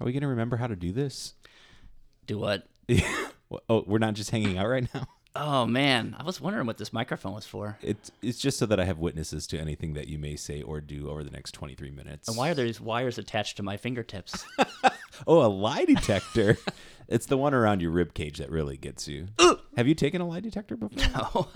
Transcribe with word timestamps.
Are 0.00 0.04
we 0.06 0.12
gonna 0.12 0.28
remember 0.28 0.56
how 0.56 0.66
to 0.66 0.76
do 0.76 0.92
this? 0.92 1.34
Do 2.26 2.38
what? 2.38 2.66
oh, 3.68 3.84
we're 3.86 3.98
not 3.98 4.14
just 4.14 4.30
hanging 4.30 4.58
out 4.58 4.68
right 4.68 4.88
now. 4.94 5.06
Oh 5.40 5.66
man, 5.66 6.16
I 6.18 6.24
was 6.24 6.40
wondering 6.40 6.66
what 6.66 6.78
this 6.78 6.92
microphone 6.92 7.32
was 7.32 7.46
for. 7.46 7.78
It's 7.80 8.10
it's 8.22 8.38
just 8.40 8.58
so 8.58 8.66
that 8.66 8.80
I 8.80 8.84
have 8.86 8.98
witnesses 8.98 9.46
to 9.48 9.58
anything 9.58 9.92
that 9.94 10.08
you 10.08 10.18
may 10.18 10.34
say 10.34 10.62
or 10.62 10.80
do 10.80 11.08
over 11.08 11.22
the 11.22 11.30
next 11.30 11.52
23 11.52 11.92
minutes. 11.92 12.26
And 12.26 12.36
why 12.36 12.50
are 12.50 12.54
there 12.54 12.64
these 12.64 12.80
wires 12.80 13.18
attached 13.18 13.56
to 13.58 13.62
my 13.62 13.76
fingertips? 13.76 14.44
Oh, 15.26 15.44
a 15.44 15.46
lie 15.48 15.84
detector. 15.84 16.56
it's 17.08 17.26
the 17.26 17.36
one 17.36 17.52
around 17.54 17.82
your 17.82 17.90
rib 17.90 18.14
cage 18.14 18.38
that 18.38 18.50
really 18.50 18.76
gets 18.76 19.06
you. 19.08 19.26
have 19.76 19.86
you 19.88 19.94
taken 19.94 20.20
a 20.20 20.26
lie 20.26 20.40
detector 20.40 20.76
before? 20.76 21.04
no. 21.12 21.48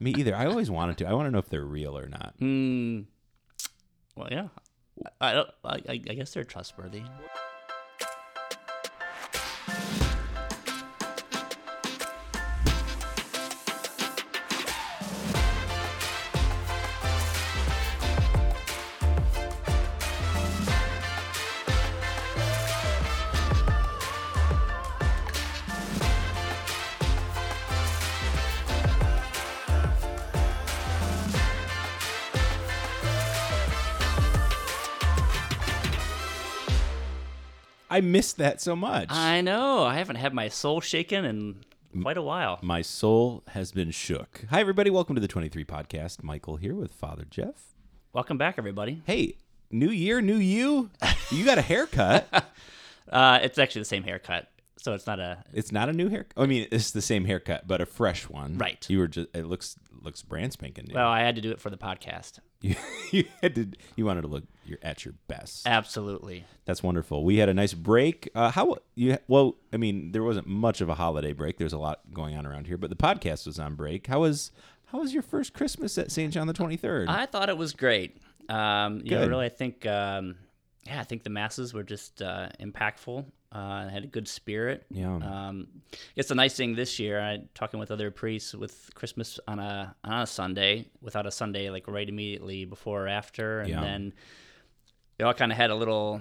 Me 0.00 0.14
either. 0.16 0.34
I 0.36 0.46
always 0.46 0.70
wanted 0.70 0.98
to. 0.98 1.06
I 1.08 1.12
want 1.14 1.26
to 1.26 1.30
know 1.30 1.38
if 1.38 1.48
they're 1.48 1.64
real 1.64 1.96
or 1.96 2.08
not. 2.08 2.34
Hmm. 2.38 3.02
Well, 4.16 4.28
yeah. 4.30 4.48
I, 5.20 5.32
don't. 5.32 5.48
I 5.64 5.80
I 5.88 5.96
guess 5.96 6.32
they're 6.32 6.44
trustworthy. 6.44 7.02
I 37.98 38.00
missed 38.00 38.36
that 38.36 38.60
so 38.60 38.76
much. 38.76 39.08
I 39.10 39.40
know. 39.40 39.82
I 39.82 39.96
haven't 39.96 40.16
had 40.16 40.32
my 40.32 40.46
soul 40.46 40.80
shaken 40.80 41.24
in 41.24 41.56
quite 42.00 42.16
a 42.16 42.22
while. 42.22 42.60
My 42.62 42.80
soul 42.80 43.42
has 43.48 43.72
been 43.72 43.90
shook. 43.90 44.44
Hi, 44.50 44.60
everybody. 44.60 44.88
Welcome 44.88 45.16
to 45.16 45.20
the 45.20 45.26
23 45.26 45.64
podcast. 45.64 46.22
Michael 46.22 46.58
here 46.58 46.76
with 46.76 46.92
Father 46.92 47.24
Jeff. 47.28 47.74
Welcome 48.12 48.38
back, 48.38 48.54
everybody. 48.56 49.02
Hey, 49.04 49.34
new 49.72 49.90
year, 49.90 50.20
new 50.20 50.36
you. 50.36 50.90
You 51.32 51.44
got 51.44 51.58
a 51.58 51.62
haircut. 51.62 52.28
Uh, 53.10 53.38
it's 53.42 53.58
actually 53.58 53.80
the 53.80 53.86
same 53.86 54.02
haircut, 54.02 54.50
so 54.76 54.92
it's 54.92 55.06
not 55.06 55.18
a. 55.18 55.42
it's 55.54 55.72
not 55.72 55.88
a 55.88 55.94
new 55.94 56.10
haircut. 56.10 56.34
I 56.36 56.44
mean, 56.44 56.68
it's 56.70 56.90
the 56.90 57.00
same 57.00 57.24
haircut, 57.24 57.66
but 57.66 57.80
a 57.80 57.86
fresh 57.86 58.28
one. 58.28 58.58
Right. 58.58 58.84
You 58.90 58.98
were 58.98 59.08
just. 59.08 59.34
It 59.34 59.46
looks 59.46 59.76
looks 60.02 60.20
brand 60.20 60.52
spanking 60.52 60.84
new. 60.88 60.94
Well, 60.94 61.08
I 61.08 61.20
had 61.20 61.34
to 61.36 61.40
do 61.40 61.50
it 61.50 61.58
for 61.58 61.70
the 61.70 61.78
podcast. 61.78 62.40
You, 62.60 62.74
you 63.10 63.24
had 63.42 63.54
to. 63.54 63.68
You 63.96 64.06
wanted 64.06 64.22
to 64.22 64.28
look. 64.28 64.44
You're 64.64 64.78
at 64.82 65.04
your 65.04 65.14
best. 65.28 65.66
Absolutely. 65.66 66.44
That's 66.66 66.82
wonderful. 66.82 67.24
We 67.24 67.38
had 67.38 67.48
a 67.48 67.54
nice 67.54 67.72
break. 67.74 68.28
Uh, 68.34 68.50
how 68.50 68.76
you? 68.94 69.18
Well, 69.28 69.56
I 69.72 69.76
mean, 69.76 70.12
there 70.12 70.22
wasn't 70.22 70.46
much 70.46 70.80
of 70.80 70.88
a 70.88 70.94
holiday 70.94 71.32
break. 71.32 71.58
There's 71.58 71.72
a 71.72 71.78
lot 71.78 72.00
going 72.12 72.36
on 72.36 72.44
around 72.46 72.66
here, 72.66 72.76
but 72.76 72.90
the 72.90 72.96
podcast 72.96 73.46
was 73.46 73.58
on 73.58 73.74
break. 73.74 74.06
How 74.06 74.20
was 74.20 74.50
How 74.86 74.98
was 75.00 75.14
your 75.14 75.22
first 75.22 75.54
Christmas 75.54 75.96
at 75.98 76.10
St. 76.10 76.32
John 76.32 76.46
the 76.46 76.54
23rd? 76.54 77.08
I 77.08 77.26
thought 77.26 77.48
it 77.48 77.56
was 77.56 77.72
great. 77.72 78.18
Um, 78.48 79.02
you 79.04 79.10
know, 79.12 79.26
really, 79.26 79.44
I 79.46 79.50
think, 79.50 79.84
um, 79.84 80.36
yeah, 80.86 81.00
I 81.00 81.04
think 81.04 81.22
the 81.22 81.30
masses 81.30 81.74
were 81.74 81.82
just 81.82 82.22
uh, 82.22 82.48
impactful. 82.58 83.26
Uh, 83.50 83.88
had 83.88 84.04
a 84.04 84.06
good 84.06 84.28
spirit. 84.28 84.84
Yeah. 84.90 85.16
Um, 85.16 85.68
it's 86.14 86.30
a 86.30 86.34
nice 86.34 86.54
thing 86.54 86.74
this 86.74 86.98
year. 86.98 87.18
I 87.18 87.38
talking 87.54 87.80
with 87.80 87.90
other 87.90 88.10
priests 88.10 88.54
with 88.54 88.90
Christmas 88.94 89.40
on 89.48 89.58
a 89.58 89.94
on 90.04 90.20
a 90.20 90.26
Sunday 90.26 90.86
without 91.00 91.26
a 91.26 91.30
Sunday 91.30 91.70
like 91.70 91.88
right 91.88 92.06
immediately 92.06 92.66
before 92.66 93.04
or 93.06 93.08
after, 93.08 93.60
and 93.60 93.70
Yeah. 93.70 93.80
then 93.80 94.12
we 95.18 95.24
all 95.24 95.32
kind 95.32 95.50
of 95.50 95.56
had 95.56 95.70
a 95.70 95.74
little 95.74 96.20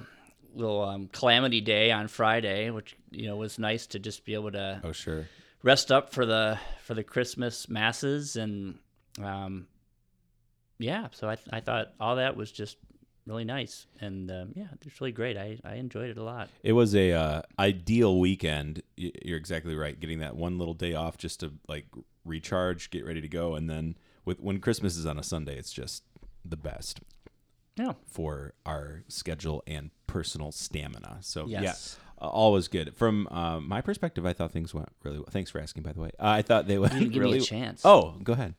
little 0.55 0.81
um, 0.83 1.09
calamity 1.09 1.59
day 1.59 1.91
on 1.91 2.07
Friday, 2.07 2.69
which 2.69 2.95
you 3.11 3.27
know 3.27 3.35
was 3.35 3.59
nice 3.59 3.87
to 3.87 3.99
just 3.99 4.23
be 4.23 4.33
able 4.33 4.51
to 4.53 4.79
oh, 4.85 4.93
sure. 4.93 5.27
rest 5.63 5.91
up 5.91 6.13
for 6.13 6.25
the 6.25 6.57
for 6.85 6.93
the 6.93 7.03
Christmas 7.03 7.67
masses 7.67 8.37
and 8.37 8.79
um, 9.21 9.67
yeah. 10.79 11.07
So 11.11 11.27
I 11.29 11.35
I 11.51 11.59
thought 11.59 11.93
all 11.99 12.15
that 12.15 12.37
was 12.37 12.53
just 12.53 12.77
really 13.27 13.43
nice 13.45 13.87
and 13.99 14.31
um, 14.31 14.53
yeah, 14.55 14.67
it's 14.81 14.99
really 15.01 15.11
great. 15.11 15.37
I 15.37 15.59
I 15.63 15.75
enjoyed 15.75 16.09
it 16.09 16.17
a 16.17 16.23
lot. 16.23 16.49
It 16.63 16.73
was 16.73 16.95
a 16.95 17.11
uh, 17.13 17.41
ideal 17.59 18.19
weekend. 18.19 18.81
Y- 18.97 19.11
You're 19.23 19.37
exactly 19.37 19.75
right. 19.75 19.99
Getting 19.99 20.19
that 20.19 20.35
one 20.35 20.57
little 20.57 20.73
day 20.73 20.93
off 20.93 21.17
just 21.17 21.39
to 21.41 21.51
like 21.67 21.85
recharge, 22.25 22.89
get 22.89 23.05
ready 23.05 23.21
to 23.21 23.27
go, 23.27 23.55
and 23.55 23.69
then 23.69 23.97
with 24.25 24.39
when 24.39 24.59
Christmas 24.59 24.97
is 24.97 25.05
on 25.05 25.17
a 25.19 25.23
Sunday, 25.23 25.57
it's 25.57 25.71
just 25.71 26.03
the 26.43 26.57
best 26.57 26.99
Yeah. 27.77 27.93
for 28.05 28.53
our 28.65 29.03
schedule 29.07 29.63
and 29.67 29.91
personal 30.07 30.51
stamina. 30.51 31.17
So 31.21 31.47
Yes. 31.47 31.97
yeah, 32.19 32.25
uh, 32.25 32.29
all 32.29 32.51
was 32.53 32.67
good. 32.67 32.95
From 32.95 33.27
uh, 33.31 33.59
my 33.59 33.81
perspective, 33.81 34.25
I 34.25 34.33
thought 34.33 34.51
things 34.51 34.73
went 34.73 34.89
really 35.03 35.17
well. 35.17 35.27
Thanks 35.29 35.51
for 35.51 35.59
asking, 35.59 35.83
by 35.83 35.93
the 35.93 36.01
way. 36.01 36.11
Uh, 36.19 36.27
I 36.27 36.41
thought 36.41 36.67
they 36.67 36.77
went 36.77 36.93
didn't 36.93 37.09
give 37.13 37.23
me 37.23 37.29
a 37.29 37.33
really. 37.33 37.45
chance. 37.45 37.81
Oh, 37.85 38.15
go 38.23 38.33
ahead. 38.33 38.55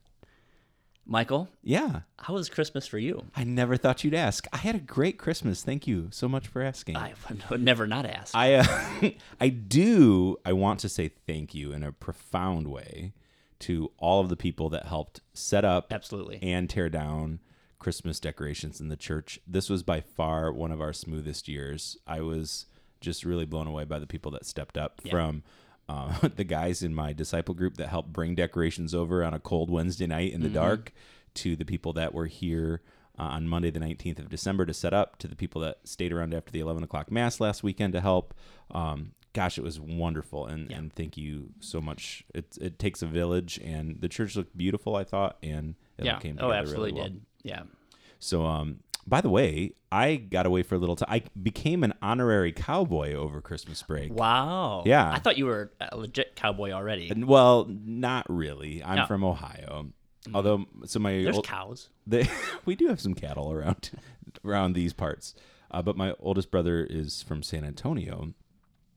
Michael, 1.10 1.48
Yeah, 1.62 2.00
how 2.18 2.34
was 2.34 2.50
Christmas 2.50 2.86
for 2.86 2.98
you? 2.98 3.24
I 3.34 3.42
never 3.42 3.78
thought 3.78 4.04
you'd 4.04 4.12
ask. 4.12 4.46
I 4.52 4.58
had 4.58 4.74
a 4.74 4.78
great 4.78 5.18
Christmas. 5.18 5.62
Thank 5.62 5.86
you 5.86 6.08
so 6.10 6.28
much 6.28 6.46
for 6.46 6.60
asking. 6.60 6.98
I 6.98 7.14
would 7.50 7.62
never 7.62 7.86
not 7.86 8.04
ask. 8.04 8.34
I 8.36 8.54
uh, 8.56 9.10
I 9.40 9.48
do 9.48 10.36
I 10.44 10.52
want 10.52 10.80
to 10.80 10.88
say 10.90 11.08
thank 11.26 11.54
you 11.54 11.72
in 11.72 11.82
a 11.82 11.92
profound 11.92 12.68
way 12.68 13.14
to 13.60 13.90
all 13.96 14.20
of 14.20 14.28
the 14.28 14.36
people 14.36 14.68
that 14.68 14.84
helped 14.86 15.20
set 15.32 15.64
up 15.64 15.92
Absolutely. 15.92 16.38
and 16.42 16.68
tear 16.68 16.90
down 16.90 17.40
Christmas 17.78 18.20
decorations 18.20 18.78
in 18.78 18.88
the 18.88 18.96
church. 18.96 19.40
This 19.46 19.70
was 19.70 19.82
by 19.82 20.00
far 20.02 20.52
one 20.52 20.70
of 20.72 20.80
our 20.82 20.92
smoothest 20.92 21.48
years. 21.48 21.96
I 22.06 22.20
was 22.20 22.66
just 23.00 23.24
really 23.24 23.46
blown 23.46 23.66
away 23.66 23.84
by 23.84 23.98
the 23.98 24.06
people 24.06 24.30
that 24.32 24.44
stepped 24.44 24.76
up 24.76 25.00
Yeah. 25.04 25.12
from 25.12 25.42
uh, 25.88 26.28
the 26.36 26.44
guys 26.44 26.82
in 26.82 26.94
my 26.94 27.12
disciple 27.12 27.54
group 27.54 27.76
that 27.76 27.88
helped 27.88 28.12
bring 28.12 28.34
decorations 28.34 28.94
over 28.94 29.24
on 29.24 29.34
a 29.34 29.40
cold 29.40 29.70
Wednesday 29.70 30.06
night 30.06 30.32
in 30.32 30.42
the 30.42 30.48
dark 30.48 30.92
to 31.34 31.56
the 31.56 31.64
people 31.64 31.92
that 31.94 32.12
were 32.12 32.26
here 32.26 32.82
uh, 33.18 33.22
on 33.22 33.48
Monday, 33.48 33.70
the 33.70 33.80
19th 33.80 34.18
of 34.18 34.28
December 34.28 34.64
to 34.66 34.74
set 34.74 34.94
up, 34.94 35.18
to 35.18 35.28
the 35.28 35.36
people 35.36 35.60
that 35.62 35.78
stayed 35.84 36.12
around 36.12 36.34
after 36.34 36.52
the 36.52 36.60
11 36.60 36.82
o'clock 36.82 37.10
mass 37.10 37.40
last 37.40 37.62
weekend 37.62 37.92
to 37.92 38.00
help. 38.00 38.34
Um, 38.70 39.12
gosh, 39.32 39.58
it 39.58 39.64
was 39.64 39.80
wonderful. 39.80 40.46
And, 40.46 40.70
and 40.70 40.92
thank 40.92 41.16
you 41.16 41.50
so 41.60 41.80
much. 41.80 42.24
It, 42.34 42.56
it 42.60 42.78
takes 42.78 43.02
a 43.02 43.06
village, 43.06 43.58
and 43.62 44.00
the 44.00 44.08
church 44.08 44.36
looked 44.36 44.56
beautiful, 44.56 44.94
I 44.94 45.04
thought, 45.04 45.36
and 45.42 45.74
it 45.96 46.02
all 46.02 46.06
yeah. 46.06 46.18
came 46.18 46.38
Oh, 46.40 46.52
absolutely 46.52 46.92
really 46.92 47.00
well. 47.00 47.08
did. 47.10 47.20
Yeah. 47.42 47.62
So, 48.20 48.44
um, 48.46 48.80
by 49.08 49.20
the 49.20 49.30
way, 49.30 49.72
I 49.90 50.16
got 50.16 50.44
away 50.46 50.62
for 50.62 50.74
a 50.74 50.78
little 50.78 50.96
time. 50.96 51.08
I 51.10 51.22
became 51.42 51.82
an 51.82 51.94
honorary 52.02 52.52
cowboy 52.52 53.14
over 53.14 53.40
Christmas 53.40 53.82
break. 53.82 54.12
Wow. 54.12 54.82
Yeah. 54.86 55.10
I 55.10 55.18
thought 55.18 55.38
you 55.38 55.46
were 55.46 55.72
a 55.80 55.96
legit 55.96 56.36
cowboy 56.36 56.72
already. 56.72 57.08
And, 57.08 57.26
Well, 57.26 57.66
not 57.68 58.26
really. 58.28 58.82
I'm 58.84 58.96
No. 58.96 59.06
from 59.06 59.24
Ohio. 59.24 59.86
Although, 60.34 60.66
so 60.84 60.98
my 60.98 61.12
There's 61.22 61.36
old- 61.36 61.46
cows. 61.46 61.88
they, 62.06 62.28
we 62.66 62.74
do 62.76 62.88
have 62.88 63.00
some 63.00 63.14
cattle 63.14 63.50
around 63.52 63.90
around 64.44 64.74
these 64.74 64.92
parts. 64.92 65.34
Uh, 65.70 65.80
but 65.82 65.96
my 65.96 66.14
oldest 66.20 66.50
brother 66.50 66.86
is 66.88 67.22
from 67.22 67.42
San 67.42 67.64
Antonio, 67.64 68.32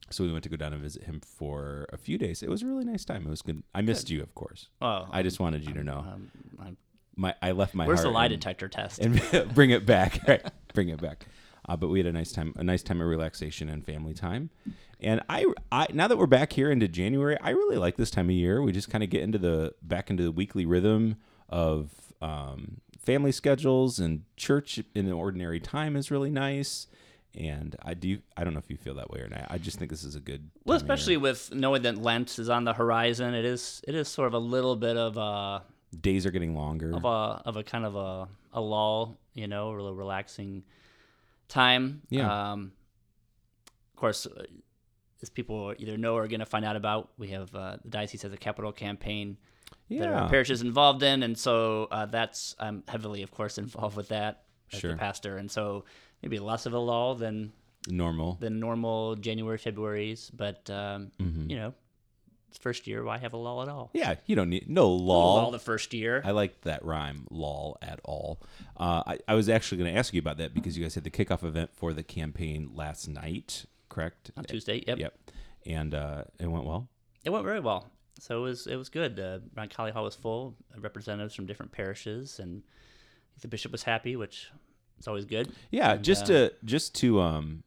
so 0.10 0.24
we 0.24 0.32
went 0.32 0.44
to 0.44 0.50
go 0.50 0.56
down 0.58 0.72
and 0.74 0.82
visit 0.82 1.04
him 1.04 1.20
for 1.22 1.86
a 1.94 1.98
few 1.98 2.18
days. 2.18 2.42
It 2.44 2.50
was 2.50 2.62
a 2.64 2.66
really 2.66 2.86
nice 2.86 3.04
time. 3.06 3.26
It 3.26 3.30
was 3.30 3.42
good. 3.42 3.62
I 3.76 3.82
missed 3.82 4.10
you, 4.10 4.22
of 4.22 4.34
course. 4.36 4.70
Oh, 4.82 5.08
I 5.12 5.22
just 5.22 5.40
wanted 5.40 5.66
you 5.66 5.74
to 5.74 5.84
know. 5.84 6.00
um, 6.00 6.32
I'm- 6.60 6.78
My 7.16 7.36
I 7.42 7.52
left 7.52 7.76
my 7.76 7.86
where's 7.86 8.04
the 8.04 8.10
lie 8.10 8.26
in- 8.26 8.32
detector 8.32 8.68
test? 8.68 9.00
and 9.00 9.22
bring 9.54 9.70
it 9.72 9.86
back. 9.86 10.20
Right, 10.28 10.44
bring 10.74 10.90
it 10.90 11.02
back. 11.02 11.26
Uh, 11.68 11.76
but 11.76 11.90
we 11.90 12.00
had 12.00 12.08
a 12.08 12.12
nice 12.12 12.32
time, 12.32 12.54
a 12.58 12.64
nice 12.64 12.82
time 12.82 13.02
of 13.02 13.08
relaxation 13.08 13.70
and 13.70 13.86
family 13.86 14.14
time. 14.14 14.50
And 15.00 15.22
I, 15.30 15.46
I 15.72 15.88
now 15.94 16.08
that 16.08 16.18
we're 16.18 16.26
back 16.26 16.54
here 16.54 16.72
into 16.72 16.88
January, 16.88 17.38
I 17.42 17.52
really 17.52 17.78
like 17.78 17.98
this 17.98 18.10
time 18.12 18.28
of 18.30 18.36
year. 18.36 18.62
We 18.62 18.72
just 18.72 18.90
kind 18.90 19.04
of 19.04 19.10
get 19.10 19.22
into 19.22 19.38
the 19.38 19.74
back 19.82 20.10
into 20.10 20.24
the 20.24 20.32
weekly 20.32 20.66
rhythm 20.66 21.18
of 21.50 21.92
um, 22.22 22.82
family 23.00 23.32
schedules 23.32 24.00
and 24.00 24.24
church 24.38 24.80
in 24.96 25.06
an 25.08 25.14
ordinary 25.14 25.60
time 25.60 25.96
is 25.96 26.12
really 26.12 26.30
nice. 26.32 26.88
And 27.34 27.76
I 27.84 27.94
do, 27.94 28.20
I 28.36 28.44
don't 28.44 28.54
know 28.54 28.60
if 28.60 28.70
you 28.70 28.76
feel 28.78 28.96
that 28.96 29.10
way 29.10 29.22
or 29.22 29.30
not. 29.30 29.48
I 29.50 29.58
just 29.58 29.80
think 29.80 29.90
this 29.90 30.04
is 30.04 30.16
a 30.16 30.20
good. 30.20 30.50
Well, 30.66 30.78
time 30.78 30.84
of 30.86 30.90
year. 30.90 30.94
especially 30.96 31.18
with 31.18 31.54
knowing 31.54 31.82
that 31.84 31.98
Lent 31.98 32.38
is 32.40 32.50
on 32.50 32.66
the 32.66 32.74
horizon, 32.74 33.34
it 33.34 33.46
is 33.46 33.82
it 33.88 33.96
is 33.96 34.08
sort 34.08 34.28
of 34.28 34.34
a 34.34 34.40
little 34.40 34.76
bit 34.76 34.98
of 34.98 35.16
a 35.18 35.64
days 36.00 36.26
are 36.26 36.32
getting 36.32 36.56
longer. 36.56 36.92
of 36.96 37.04
a 37.06 37.42
of 37.46 37.58
a 37.58 37.64
kind 37.64 37.86
of 37.86 37.96
a, 37.96 38.28
a 38.54 38.62
lull, 38.62 39.18
you 39.34 39.48
know, 39.48 39.70
a 39.70 39.76
little 39.76 39.94
relaxing 39.96 40.64
time. 41.48 42.02
Yeah. 42.10 42.52
Um, 42.52 42.72
of 43.94 43.96
course, 44.00 44.26
uh, 44.26 44.44
as 45.22 45.30
people 45.30 45.74
either 45.78 45.98
know 45.98 46.16
or 46.16 46.24
are 46.24 46.28
going 46.28 46.40
to 46.40 46.46
find 46.46 46.66
out 46.66 46.76
about, 46.76 47.10
we 47.18 47.28
have 47.30 47.54
uh, 47.56 47.78
the 47.84 47.90
diocese 47.90 48.22
has 48.24 48.34
a 48.34 48.38
capital 48.38 48.72
campaign 48.72 49.38
that 49.90 50.08
our 50.08 50.30
parish 50.30 50.50
is 50.50 50.62
involved 50.62 51.04
in, 51.04 51.22
and 51.24 51.38
so 51.38 51.88
uh, 51.92 52.06
that's 52.06 52.56
I'm 52.60 52.84
heavily, 52.88 53.22
of 53.24 53.32
course, 53.32 53.58
involved 53.66 53.96
with 53.98 54.08
that 54.10 54.44
as 54.74 54.80
Sure. 54.80 54.92
the 54.92 54.98
pastor, 54.98 55.38
and 55.38 55.52
so 55.52 55.84
maybe 56.24 56.40
less 56.40 56.66
of 56.66 56.74
a 56.74 56.80
lull 56.80 57.16
than 57.16 57.52
normal. 57.88 58.38
than 58.40 58.60
normal 58.60 59.16
January 59.16 59.58
Februarys, 59.60 60.32
but 60.34 60.68
um, 60.70 61.12
Mm-hmm. 61.20 61.50
you 61.52 61.58
know, 61.58 61.74
first 62.58 62.88
year, 62.88 63.04
why 63.04 63.18
have 63.18 63.34
a 63.34 63.38
lull 63.38 63.62
at 63.62 63.70
all? 63.70 63.90
Yeah, 63.94 64.16
you 64.26 64.36
don't 64.36 64.50
need 64.50 64.70
no 64.70 64.88
Lull 64.90 65.36
law. 65.44 65.52
the 65.52 65.60
first 65.60 65.94
year. 65.94 66.22
I 66.26 66.32
like 66.32 66.62
that 66.62 66.84
rhyme, 66.86 67.28
lol, 67.30 67.78
at 67.82 68.00
all. 68.04 68.42
Uh, 68.78 69.04
I, 69.08 69.20
I 69.28 69.36
was 69.36 69.50
actually 69.50 69.80
going 69.80 69.94
to 69.94 69.98
ask 70.00 70.14
you 70.14 70.20
about 70.20 70.38
that 70.38 70.54
because 70.54 70.78
you 70.78 70.84
guys 70.84 70.96
had 70.96 71.04
the 71.04 71.12
kickoff 71.12 71.44
event 71.44 71.72
for 71.74 71.94
the 71.94 72.04
campaign 72.04 72.72
last 72.74 73.08
night, 73.08 73.66
correct? 73.90 74.32
on 74.38 74.44
Tuesday. 74.44 74.84
Yep. 74.88 74.98
Yep. 75.00 75.18
And 75.66 75.94
uh, 75.94 76.24
it 76.40 76.48
went 76.48 76.66
well. 76.66 76.88
It 77.24 77.30
went 77.30 77.46
very 77.46 77.60
well. 77.60 77.88
So 78.20 78.40
it 78.40 78.42
was 78.42 78.68
it 78.68 78.76
was 78.76 78.90
good. 78.90 79.20
Uh, 79.20 79.40
Ron 79.56 79.70
Colley 79.70 79.92
Hall 79.92 80.04
was 80.04 80.16
full. 80.16 80.56
Representatives 80.78 81.34
from 81.34 81.46
different 81.48 81.72
parishes, 81.72 82.40
and 82.40 82.62
the 83.42 83.48
bishop 83.48 83.72
was 83.72 83.84
happy, 83.84 84.16
which 84.16 84.52
is 85.00 85.08
always 85.08 85.26
good. 85.26 85.52
Yeah, 85.72 85.94
And, 85.94 86.04
just 86.04 86.26
uh, 86.26 86.28
to 86.28 86.54
just 86.66 86.94
to 86.96 87.20
um, 87.22 87.64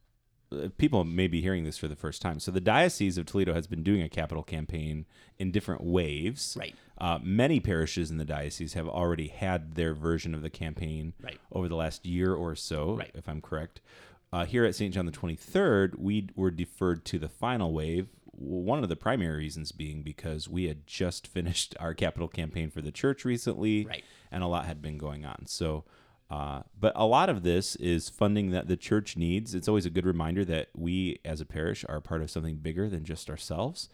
people 0.79 1.05
may 1.05 1.27
be 1.27 1.41
hearing 1.41 1.65
this 1.65 1.79
for 1.79 1.89
the 1.89 1.97
first 1.97 2.21
time. 2.23 2.39
So 2.41 2.51
the 2.51 2.61
diocese 2.61 3.19
of 3.19 3.27
Toledo 3.27 3.55
has 3.55 3.67
been 3.67 3.83
doing 3.83 4.03
a 4.03 4.09
capital 4.09 4.43
campaign 4.43 5.07
in 5.39 5.51
different 5.51 5.83
waves. 5.85 6.57
Right. 6.59 6.75
Uh, 6.99 7.19
many 7.23 7.61
parishes 7.61 8.11
in 8.11 8.19
the 8.19 8.25
diocese 8.25 8.75
have 8.75 8.89
already 8.89 9.29
had 9.29 9.75
their 9.75 9.95
version 9.95 10.35
of 10.35 10.43
the 10.43 10.51
campaign 10.51 11.15
Right. 11.21 11.39
over 11.53 11.69
the 11.69 11.77
last 11.77 12.07
year 12.07 12.33
or 12.35 12.55
so, 12.55 12.95
Right. 12.97 13.11
if 13.15 13.29
I'm 13.29 13.41
correct. 13.41 13.81
Uh, 14.33 14.45
here 14.45 14.65
at 14.65 14.75
St. 14.75 14.93
John 14.95 15.07
the 15.07 15.13
23rd, 15.13 15.95
we 15.97 16.29
were 16.35 16.51
deferred 16.51 17.05
to 17.07 17.19
the 17.19 17.29
final 17.29 17.73
wave. 17.73 18.09
One 18.33 18.83
of 18.83 18.89
the 18.89 18.97
primary 18.97 19.37
reasons 19.39 19.71
being 19.71 20.03
because 20.03 20.49
we 20.49 20.65
had 20.65 20.87
just 20.87 21.27
finished 21.33 21.77
our 21.79 21.95
capital 21.95 22.29
campaign 22.29 22.71
for 22.71 22.81
the 22.81 22.91
church 22.93 23.25
recently, 23.25 23.85
Right. 23.87 24.05
and 24.33 24.43
a 24.43 24.49
lot 24.49 24.67
had 24.67 24.83
been 24.83 24.99
going 24.99 25.25
on. 25.25 25.47
So, 25.47 25.85
uh, 26.35 26.63
but 26.85 26.93
a 26.97 27.07
lot 27.07 27.29
of 27.29 27.43
this 27.43 27.77
is 27.77 28.09
funding 28.09 28.51
that 28.51 28.67
the 28.67 28.77
church 28.77 29.17
needs. 29.17 29.55
It's 29.55 29.69
always 29.69 29.87
a 29.87 29.91
good 29.91 30.07
reminder 30.07 30.45
that 30.47 30.69
we 30.75 31.21
as 31.25 31.41
a 31.41 31.47
parish 31.47 31.85
are 31.89 32.01
part 32.01 32.23
of 32.23 32.31
something 32.31 32.57
bigger 32.57 32.89
than 32.89 33.05
just 33.05 33.31
ourselves. 33.31 33.89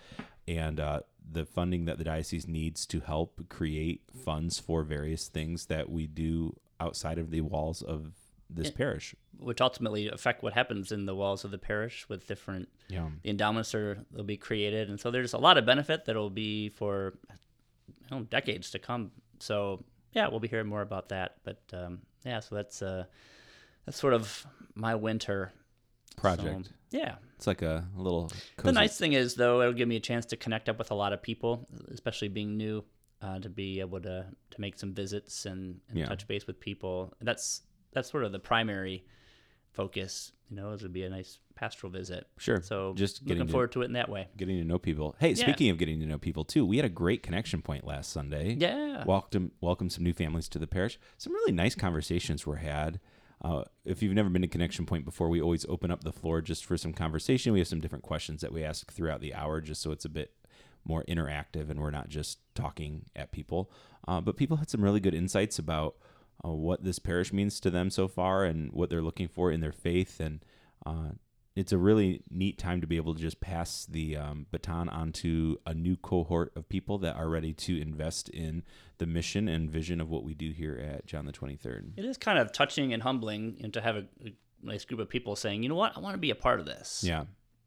And 0.49 0.81
uh, 0.81 1.01
the 1.39 1.45
funding 1.45 1.85
that 1.85 1.99
the 1.99 2.05
diocese 2.05 2.47
needs 2.49 2.87
to 2.87 3.01
help 3.01 3.31
create 3.49 4.01
funds 4.25 4.59
for 4.59 4.83
various 4.83 5.29
things 5.29 5.67
that 5.67 5.91
we 5.91 6.07
do 6.07 6.57
outside 6.81 7.19
of 7.19 7.31
the 7.31 7.43
walls 7.43 7.83
of 7.83 8.13
this 8.53 8.71
parish. 8.71 9.15
which 9.39 9.61
ultimately 9.61 10.09
affect 10.09 10.43
what 10.43 10.53
happens 10.55 10.91
in 10.91 11.07
the 11.07 11.15
walls 11.15 11.45
of 11.45 11.51
the 11.53 11.59
parish 11.59 12.09
with 12.09 12.27
different 12.27 12.69
Yeah. 12.89 13.09
the 13.23 13.31
endowments 13.31 13.75
are 13.77 14.05
they'll 14.11 14.25
be 14.25 14.37
created 14.37 14.89
and 14.91 14.99
so 14.99 15.11
there's 15.13 15.35
a 15.35 15.39
lot 15.39 15.57
of 15.57 15.65
benefit 15.65 16.05
that'll 16.07 16.31
be 16.31 16.69
for 16.71 17.15
know, 18.11 18.23
decades 18.25 18.71
to 18.73 18.79
come 18.81 19.13
so 19.39 19.85
yeah 20.15 20.27
we'll 20.29 20.41
be 20.41 20.49
hearing 20.49 20.67
more 20.67 20.83
about 20.83 21.11
that 21.11 21.37
but 21.45 21.61
um, 21.73 22.01
yeah 22.25 22.41
so 22.41 22.55
that's 22.55 22.83
uh 22.83 23.05
that's 23.87 23.99
sort 23.99 24.13
of 24.15 24.47
my 24.75 24.95
winter 24.95 25.53
Project. 26.17 26.67
So, 26.67 26.73
yeah 26.91 27.15
It's 27.37 27.47
like 27.47 27.63
a 27.63 27.85
little. 27.97 28.31
the 28.63 28.73
nice 28.73 28.99
thing 28.99 29.15
is 29.15 29.35
though 29.37 29.61
it'll 29.63 29.73
give 29.73 29.89
me 29.89 29.97
a 29.97 30.01
chance 30.01 30.27
to 30.27 30.37
connect 30.37 30.69
up 30.69 30.79
with 30.79 30.91
a 30.91 30.95
lot 30.95 31.13
of 31.13 31.23
people 31.23 31.67
especially 31.93 32.29
being 32.29 32.57
new 32.57 32.85
uh, 33.23 33.39
to 33.39 33.49
be 33.49 33.81
able 33.81 34.01
to 34.01 34.27
to 34.51 34.61
make 34.61 34.79
some 34.79 34.93
visits 34.93 35.47
and, 35.47 35.81
and 35.89 35.99
Yeah. 35.99 36.07
touch 36.07 36.27
base 36.27 36.47
with 36.47 36.61
people 36.61 37.15
that's 37.23 37.63
that's 37.93 38.11
sort 38.11 38.25
of 38.25 38.33
the 38.33 38.39
primary 38.39 39.05
focus 39.73 40.33
you 40.49 40.57
know 40.57 40.73
it 40.73 40.83
would 40.83 40.93
be 40.93 41.05
a 41.05 41.11
nice 41.11 41.39
pastoral 41.55 41.93
visit 41.93 42.27
Sure. 42.39 42.61
so 42.63 42.95
Just 42.95 43.25
looking 43.27 43.47
to- 43.47 43.53
forward 43.53 43.73
to 43.73 43.83
it 43.83 43.87
in 43.87 43.93
that 43.93 44.09
way 44.09 44.29
getting 44.37 44.59
to 44.59 44.65
know 44.65 44.79
people. 44.79 45.15
Hey, 45.21 45.31
Yeah. 45.31 45.35
speaking 45.45 45.71
of 45.71 45.79
getting 45.79 46.01
to 46.01 46.07
know 46.07 46.19
people 46.19 46.45
too, 46.45 46.65
we 46.67 46.77
had 46.77 46.87
a 46.87 46.91
great 46.91 47.23
connection 47.23 47.63
point 47.63 47.87
last 47.87 48.11
Sunday. 48.11 48.55
yeah 48.59 49.05
welcome 49.05 49.53
welcome 49.61 49.91
some 49.91 50.03
new 50.05 50.13
families 50.13 50.49
to 50.51 50.59
the 50.59 50.67
parish. 50.67 50.99
Some 51.19 51.33
really 51.33 51.53
nice 51.53 51.75
conversations 51.75 52.47
were 52.47 52.57
had. 52.57 52.99
Uh, 53.43 53.65
if 53.87 54.03
you've 54.03 54.13
never 54.15 54.29
been 54.29 54.43
to 54.43 54.49
Connection 54.49 54.85
Point 54.85 55.07
before, 55.07 55.31
we 55.31 55.41
always 55.41 55.65
open 55.67 55.91
up 55.91 56.05
the 56.05 56.13
floor 56.13 56.43
just 56.43 56.63
for 56.67 56.77
some 56.77 56.93
conversation. 56.93 57.55
We 57.55 57.61
have 57.61 57.69
some 57.69 57.81
different 57.81 58.05
questions 58.05 58.43
that 58.43 58.53
we 58.53 58.63
ask 58.63 58.93
throughout 58.93 59.23
the 59.23 59.33
hour, 59.33 59.63
just 59.63 59.81
so 59.81 59.93
it's 59.93 60.05
a 60.05 60.11
bit 60.11 60.33
more 60.85 61.05
interactive 61.05 61.71
and 61.71 61.81
we're 61.81 61.91
not 61.91 62.11
just 62.11 62.39
talking 62.55 63.07
at 63.17 63.33
people. 63.33 63.71
Uh, 64.07 64.21
but 64.21 64.37
people 64.37 64.59
had 64.59 64.69
some 64.69 64.83
really 64.83 65.01
good 65.01 65.15
insights 65.15 65.59
about 65.59 65.95
uh, 66.45 66.51
what 66.51 66.85
this 66.85 66.99
parish 66.99 67.33
means 67.33 67.61
to 67.61 67.71
them 67.71 67.91
so 67.91 68.09
far 68.09 68.45
and 68.45 68.73
what 68.73 68.91
they're 68.91 69.03
looking 69.03 69.29
for 69.29 69.51
in 69.51 69.61
their 69.61 69.73
faith. 69.73 70.21
And 70.21 70.45
uh, 70.87 71.11
it's 71.57 71.73
a 71.73 71.79
really 71.79 72.23
neat 72.31 72.59
time 72.59 72.81
to 72.81 72.87
be 72.87 72.97
able 72.97 73.15
to 73.15 73.21
just 73.21 73.41
pass 73.41 73.87
the 73.87 74.17
um, 74.17 74.47
baton 74.51 74.89
onto 74.89 75.57
a 75.67 75.75
new 75.75 75.97
cohort 75.97 76.53
of 76.57 76.69
people 76.69 76.99
that 76.99 77.17
are 77.17 77.29
ready 77.29 77.53
to 77.53 77.81
invest 77.81 78.29
in 78.29 78.63
the 78.99 79.07
mission 79.07 79.49
and 79.49 79.71
vision 79.71 80.01
of 80.01 80.09
what 80.09 80.25
we 80.25 80.35
do 80.35 80.51
here 80.53 80.79
at 80.79 81.07
John 81.07 81.27
the 81.27 81.33
23rd. 81.33 81.93
It 81.97 82.05
is 82.05 82.17
kind 82.17 82.39
of 82.39 82.53
touching 82.53 82.93
and 82.93 83.03
humbling 83.03 83.57
you 83.59 83.65
know, 83.65 83.71
to 83.71 83.81
have 83.81 83.97
a, 83.97 84.07
a 84.25 84.33
nice 84.63 84.85
group 84.85 85.01
of 85.01 85.09
people 85.09 85.37
saying, 85.37 85.63
you 85.63 85.69
know 85.69 85.75
what, 85.75 85.97
I 85.97 86.01
want 86.01 86.15
to 86.15 86.19
be 86.19 86.31
a 86.31 86.35
part 86.35 86.61
of 86.61 86.67
this. 86.67 87.03
Yeah, 87.05 87.25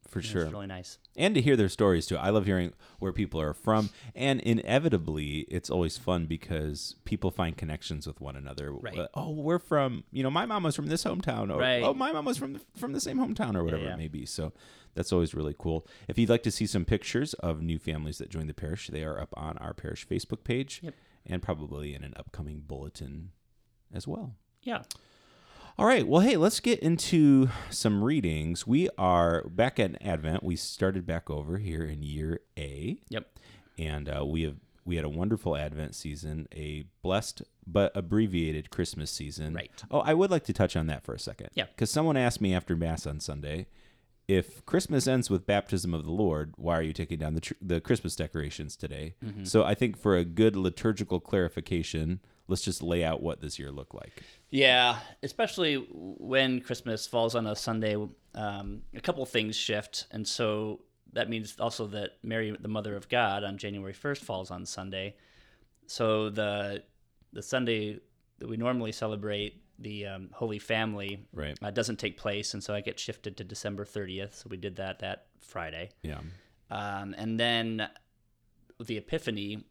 for 0.08 0.20
It's 0.20 0.28
sure. 0.28 0.46
really 0.46 0.68
nice. 0.68 0.98
and 1.16 1.34
to 1.36 1.42
hear 1.42 1.56
their 1.56 1.70
stories 1.70 2.06
too. 2.06 2.18
I 2.18 2.30
love 2.30 2.46
hearing 2.46 2.74
where 3.00 3.12
people 3.14 3.40
are 3.42 3.54
from, 3.54 3.90
and 4.16 4.40
inevitably, 4.42 5.40
it's 5.50 5.70
always 5.70 5.98
fun 5.98 6.26
because 6.26 6.96
people 7.06 7.32
find 7.32 7.56
connections 7.58 8.06
with 8.08 8.20
one 8.22 8.36
another. 8.36 8.72
Right. 8.72 8.98
Uh, 9.00 9.08
Oh, 9.14 9.32
we're 9.32 9.60
from 9.60 10.04
you 10.12 10.24
know 10.24 10.30
my 10.32 10.46
mom 10.46 10.64
was 10.64 10.76
from 10.76 10.88
this 10.88 11.04
hometown, 11.04 11.54
or 11.54 11.60
Right. 11.60 11.84
oh 11.84 11.94
my 11.94 12.12
mom 12.12 12.26
was 12.26 12.38
from 12.38 12.54
the, 12.54 12.62
from 12.76 12.94
the 12.94 13.00
same 13.02 13.18
hometown, 13.18 13.56
or 13.56 13.64
whatever 13.64 13.84
yeah. 13.84 13.94
it 13.94 13.98
may 13.98 14.08
be. 14.08 14.26
So 14.26 14.52
that's 14.96 15.12
always 15.14 15.34
really 15.34 15.56
cool. 15.58 15.88
If 16.08 16.18
you'd 16.18 16.30
like 16.30 16.44
to 16.44 16.52
see 16.52 16.66
some 16.68 16.86
pictures 16.86 17.34
of 17.36 17.62
new 17.62 17.80
families 17.80 18.18
that 18.20 18.30
join 18.30 18.48
the 18.48 18.54
parish, 18.54 18.88
they 18.88 19.04
are 19.04 19.20
up 19.20 19.34
on 19.36 19.58
our 19.60 19.74
parish 19.74 20.08
Facebook 20.08 20.44
page, 20.44 20.82
Yep. 20.84 20.94
and 21.26 21.42
probably 21.42 21.96
in 21.96 22.04
an 22.04 22.14
upcoming 22.18 22.62
bulletin 22.66 23.32
as 23.94 24.08
well. 24.08 24.36
Yeah. 24.64 24.84
All 25.78 25.86
right. 25.88 26.08
Well, 26.08 26.22
hey, 26.22 26.38
let's 26.38 26.60
get 26.60 26.80
into 26.80 27.50
some 27.72 28.04
readings. 28.04 28.68
We 28.68 28.90
are 28.98 29.44
back 29.48 29.80
at 29.80 30.00
Advent. 30.06 30.44
We 30.44 30.56
started 30.56 31.06
back 31.06 31.30
over 31.32 31.58
here 31.58 31.84
in 31.84 32.04
year 32.04 32.42
A, 32.58 33.00
Yep. 33.10 33.40
and 33.80 34.08
uh, 34.08 34.24
we 34.26 34.44
have 34.44 34.58
we 34.86 34.98
had 34.98 35.06
a 35.06 35.10
wonderful 35.10 35.56
Advent 35.56 35.96
season, 35.96 36.48
a 36.54 36.84
blessed 37.02 37.42
but 37.66 37.92
abbreviated 37.96 38.70
Christmas 38.70 39.10
season. 39.10 39.54
Right. 39.54 39.72
Oh, 39.90 40.00
I 40.02 40.14
would 40.14 40.30
like 40.30 40.44
to 40.46 40.54
touch 40.54 40.76
on 40.76 40.88
that 40.88 41.04
for 41.04 41.14
a 41.16 41.20
second. 41.20 41.50
Yeah. 41.56 41.66
Because 41.74 41.90
someone 41.90 42.18
asked 42.18 42.42
me 42.42 42.54
after 42.54 42.76
Mass 42.76 43.08
on 43.08 43.20
Sunday, 43.22 43.68
if 44.28 44.64
Christmas 44.66 45.08
ends 45.08 45.30
with 45.30 45.46
baptism 45.48 45.94
of 45.94 46.04
the 46.04 46.12
Lord, 46.12 46.54
why 46.58 46.78
are 46.78 46.82
you 46.84 46.94
taking 46.94 47.18
down 47.18 47.34
the 47.34 47.42
tr- 47.42 47.54
the 47.62 47.82
Christmas 47.82 48.16
decorations 48.16 48.76
today? 48.76 49.16
Mm-hmm. 49.26 49.46
So 49.46 49.64
I 49.64 49.74
think 49.74 49.98
for 49.98 50.18
a 50.18 50.26
good 50.26 50.56
liturgical 50.56 51.20
clarification, 51.20 52.20
let's 52.48 52.62
just 52.62 52.82
lay 52.82 53.04
out 53.04 53.22
what 53.22 53.42
this 53.42 53.58
year 53.60 53.72
looked 53.72 53.96
like. 53.96 54.22
Yeah, 54.50 55.00
especially 55.22 55.76
when 55.92 56.62
Christmas 56.62 57.08
falls 57.08 57.36
on 57.36 57.48
a 57.48 57.56
Sunday, 57.56 57.96
um, 58.36 58.82
a 58.94 59.02
couple 59.02 59.26
things 59.26 59.56
shift, 59.56 60.08
and 60.12 60.28
so 60.28 60.82
that 61.14 61.30
means 61.30 61.56
also 61.60 61.88
that 61.88 62.12
Mary, 62.24 62.56
the 62.60 62.68
Mother 62.68 62.96
of 62.96 63.08
God, 63.10 63.44
on 63.44 63.58
January 63.58 63.94
first 63.94 64.24
falls 64.24 64.52
on 64.52 64.66
Sunday. 64.66 65.16
So 65.88 66.30
the 66.30 66.84
the 67.32 67.42
Sunday 67.42 68.00
that 68.40 68.48
we 68.50 68.58
normally 68.58 68.92
celebrate 68.92 69.62
the 69.80 70.06
um, 70.06 70.30
Holy 70.34 70.60
Family 70.60 71.26
Right. 71.34 71.58
uh, 71.62 71.72
doesn't 71.72 71.98
take 71.98 72.18
place, 72.18 72.54
and 72.54 72.64
so 72.64 72.74
I 72.74 72.82
get 72.82 73.00
shifted 73.00 73.38
to 73.38 73.44
December 73.44 73.86
thirtieth. 73.86 74.36
So 74.36 74.48
we 74.50 74.58
did 74.58 74.76
that 74.78 75.00
that 75.00 75.28
Friday. 75.40 75.90
Yeah. 76.04 76.20
Um, 76.72 77.14
and 77.18 77.40
then 77.40 77.88
the 78.84 78.98
Epiphany, 78.98 79.64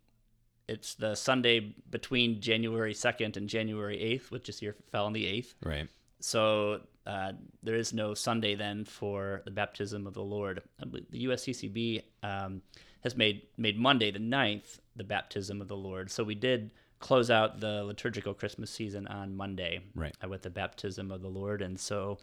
it's 0.69 0.95
the 0.95 1.15
Sunday 1.15 1.75
between 1.91 2.41
January 2.41 2.95
2nd 2.95 3.37
and 3.37 3.49
January 3.49 3.99
8th, 3.99 4.31
which 4.31 4.47
this 4.47 4.63
year 4.63 4.77
fell 4.91 5.07
on 5.07 5.13
the 5.13 5.25
8th. 5.25 5.55
Right. 5.65 5.89
So 6.21 6.81
uh, 7.07 7.33
there 7.63 7.75
is 7.75 7.93
no 7.93 8.15
Sunday 8.15 8.55
then 8.55 8.85
for 8.85 9.43
the 9.45 9.51
baptism 9.51 10.07
of 10.07 10.15
the 10.15 10.23
Lord. 10.23 10.63
The 10.79 11.27
USCCB 11.27 12.03
um, 12.23 12.63
has 13.03 13.17
made, 13.17 13.43
made 13.57 13.79
Monday 13.79 14.11
the 14.11 14.21
9th 14.21 14.79
the 14.95 15.05
baptism 15.05 15.61
of 15.61 15.69
the 15.69 15.77
Lord. 15.77 16.11
So 16.11 16.23
we 16.23 16.35
did 16.35 16.71
close 17.01 17.31
out 17.31 17.59
the 17.61 17.83
liturgical 17.83 18.33
Christmas 18.35 18.71
season 18.71 19.07
on 19.09 19.35
Monday 19.37 19.81
Right. 19.95 20.15
uh, 20.25 20.29
with 20.29 20.43
the 20.43 20.51
baptism 20.51 21.11
of 21.11 21.21
the 21.23 21.29
Lord. 21.29 21.61
And 21.61 21.79
so, 21.81 22.19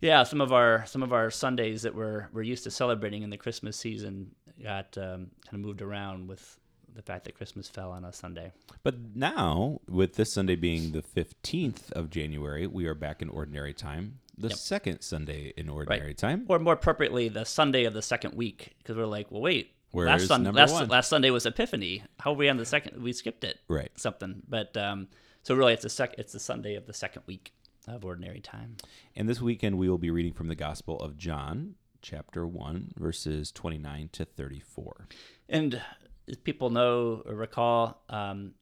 yeah, 0.00 0.22
some 0.22 0.40
of 0.40 0.52
our 0.52 0.86
some 0.86 1.02
of 1.02 1.12
our 1.12 1.30
Sundays 1.30 1.82
that 1.82 1.94
we're 1.94 2.28
we're 2.32 2.42
used 2.42 2.64
to 2.64 2.70
celebrating 2.70 3.22
in 3.22 3.30
the 3.30 3.36
Christmas 3.36 3.76
season 3.76 4.30
got 4.62 4.96
um, 4.96 5.26
kind 5.44 5.52
of 5.52 5.60
moved 5.60 5.82
around 5.82 6.28
with 6.28 6.58
the 6.94 7.02
fact 7.02 7.24
that 7.24 7.34
Christmas 7.34 7.68
fell 7.68 7.90
on 7.90 8.04
a 8.04 8.12
Sunday. 8.12 8.52
But 8.82 9.14
now, 9.16 9.80
with 9.88 10.14
this 10.14 10.32
Sunday 10.32 10.56
being 10.56 10.92
the 10.92 11.02
15th 11.02 11.90
of 11.92 12.10
January, 12.10 12.66
we 12.66 12.86
are 12.86 12.94
back 12.94 13.22
in 13.22 13.28
ordinary 13.28 13.72
time. 13.74 14.18
The 14.36 14.48
Yep. 14.48 14.58
second 14.58 15.00
Sunday 15.02 15.52
in 15.56 15.68
ordinary 15.68 16.14
time. 16.14 16.46
or 16.48 16.58
more 16.58 16.74
appropriately, 16.74 17.28
the 17.28 17.44
Sunday 17.44 17.84
of 17.84 17.94
the 17.94 18.02
second 18.02 18.34
week, 18.34 18.74
because 18.78 18.96
we're 18.96 19.06
like, 19.06 19.30
well, 19.30 19.42
wait, 19.42 19.74
Where 19.92 20.06
last 20.06 20.22
is 20.22 20.28
Sun- 20.28 20.42
number 20.42 20.58
last, 20.60 20.72
one? 20.72 20.88
last 20.88 21.08
Sunday 21.08 21.30
was 21.30 21.44
Epiphany. 21.46 22.02
How 22.20 22.32
are 22.32 22.36
we 22.36 22.48
on 22.48 22.56
the 22.56 22.64
second? 22.64 23.02
We 23.02 23.12
skipped 23.12 23.44
it, 23.44 23.58
Right. 23.68 23.90
something. 23.98 24.42
But 24.48 24.76
um, 24.76 25.08
so 25.42 25.54
really, 25.54 25.74
it's 25.74 25.82
the 25.82 25.90
sec- 25.90 26.14
It's 26.18 26.32
the 26.32 26.40
Sunday 26.40 26.74
of 26.76 26.86
the 26.86 26.94
second 26.94 27.22
week 27.26 27.52
of 27.86 28.04
ordinary 28.04 28.40
time. 28.40 28.76
And 29.14 29.28
this 29.28 29.40
weekend, 29.40 29.76
we 29.78 29.88
will 29.88 29.98
be 29.98 30.10
reading 30.10 30.32
from 30.32 30.48
the 30.48 30.54
Gospel 30.54 30.98
of 31.00 31.16
John, 31.18 31.74
chapter 32.00 32.46
1, 32.46 32.92
verses 32.96 33.52
29 33.52 34.08
to 34.12 34.24
34. 34.24 35.08
And 35.48 35.82
as 36.28 36.36
people 36.36 36.70
know 36.70 37.22
or 37.26 37.34
recall, 37.34 38.02
um, 38.08 38.52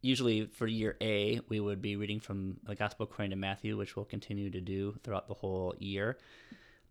usually 0.00 0.46
for 0.46 0.66
year 0.66 0.96
A, 1.00 1.40
we 1.48 1.60
would 1.60 1.80
be 1.80 1.96
reading 1.96 2.20
from 2.20 2.58
the 2.64 2.74
Gospel 2.74 3.04
according 3.04 3.30
to 3.30 3.36
Matthew, 3.36 3.76
which 3.76 3.96
we'll 3.96 4.04
continue 4.04 4.50
to 4.50 4.60
do 4.60 4.94
throughout 5.02 5.28
the 5.28 5.34
whole 5.34 5.74
year. 5.78 6.18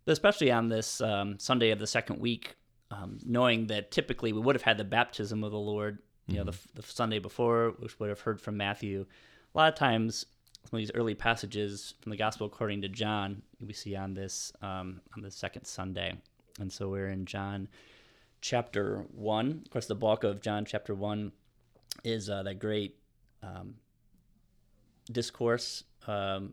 But 0.04 0.12
especially 0.12 0.50
on 0.50 0.68
this 0.68 1.00
um, 1.00 1.38
Sunday 1.38 1.70
of 1.70 1.78
the 1.78 1.86
second 1.86 2.20
week, 2.20 2.56
um, 2.90 3.18
knowing 3.24 3.68
that 3.68 3.90
typically 3.90 4.32
we 4.32 4.40
would 4.40 4.54
have 4.54 4.62
had 4.62 4.78
the 4.78 4.84
baptism 4.84 5.42
of 5.44 5.52
the 5.52 5.58
Lord, 5.58 5.98
you 6.26 6.36
know, 6.36 6.44
the, 6.44 6.56
the 6.74 6.82
Sunday 6.82 7.18
before, 7.18 7.74
which 7.78 7.98
would 7.98 8.08
have 8.08 8.20
heard 8.20 8.40
from 8.40 8.56
Matthew. 8.56 9.06
A 9.54 9.58
lot 9.58 9.72
of 9.72 9.78
times, 9.78 10.26
some 10.64 10.76
of 10.76 10.78
these 10.78 10.92
early 10.94 11.14
passages 11.14 11.94
from 12.00 12.10
the 12.10 12.16
Gospel 12.16 12.46
according 12.46 12.82
to 12.82 12.88
John, 12.88 13.42
we 13.64 13.72
see 13.72 13.96
on 13.96 14.14
this 14.14 14.52
um, 14.60 15.00
on 15.16 15.22
the 15.22 15.30
second 15.30 15.66
Sunday, 15.66 16.14
and 16.58 16.72
so 16.72 16.88
we're 16.88 17.08
in 17.08 17.26
John 17.26 17.68
chapter 18.44 19.06
one. 19.10 19.62
Of 19.64 19.70
course, 19.70 19.86
the 19.86 19.94
bulk 19.94 20.22
of 20.22 20.42
John 20.42 20.66
chapter 20.66 20.94
one 20.94 21.32
is 22.04 22.28
uh, 22.28 22.42
that 22.42 22.58
great 22.58 22.98
um, 23.42 23.76
discourse. 25.10 25.82
Um, 26.06 26.52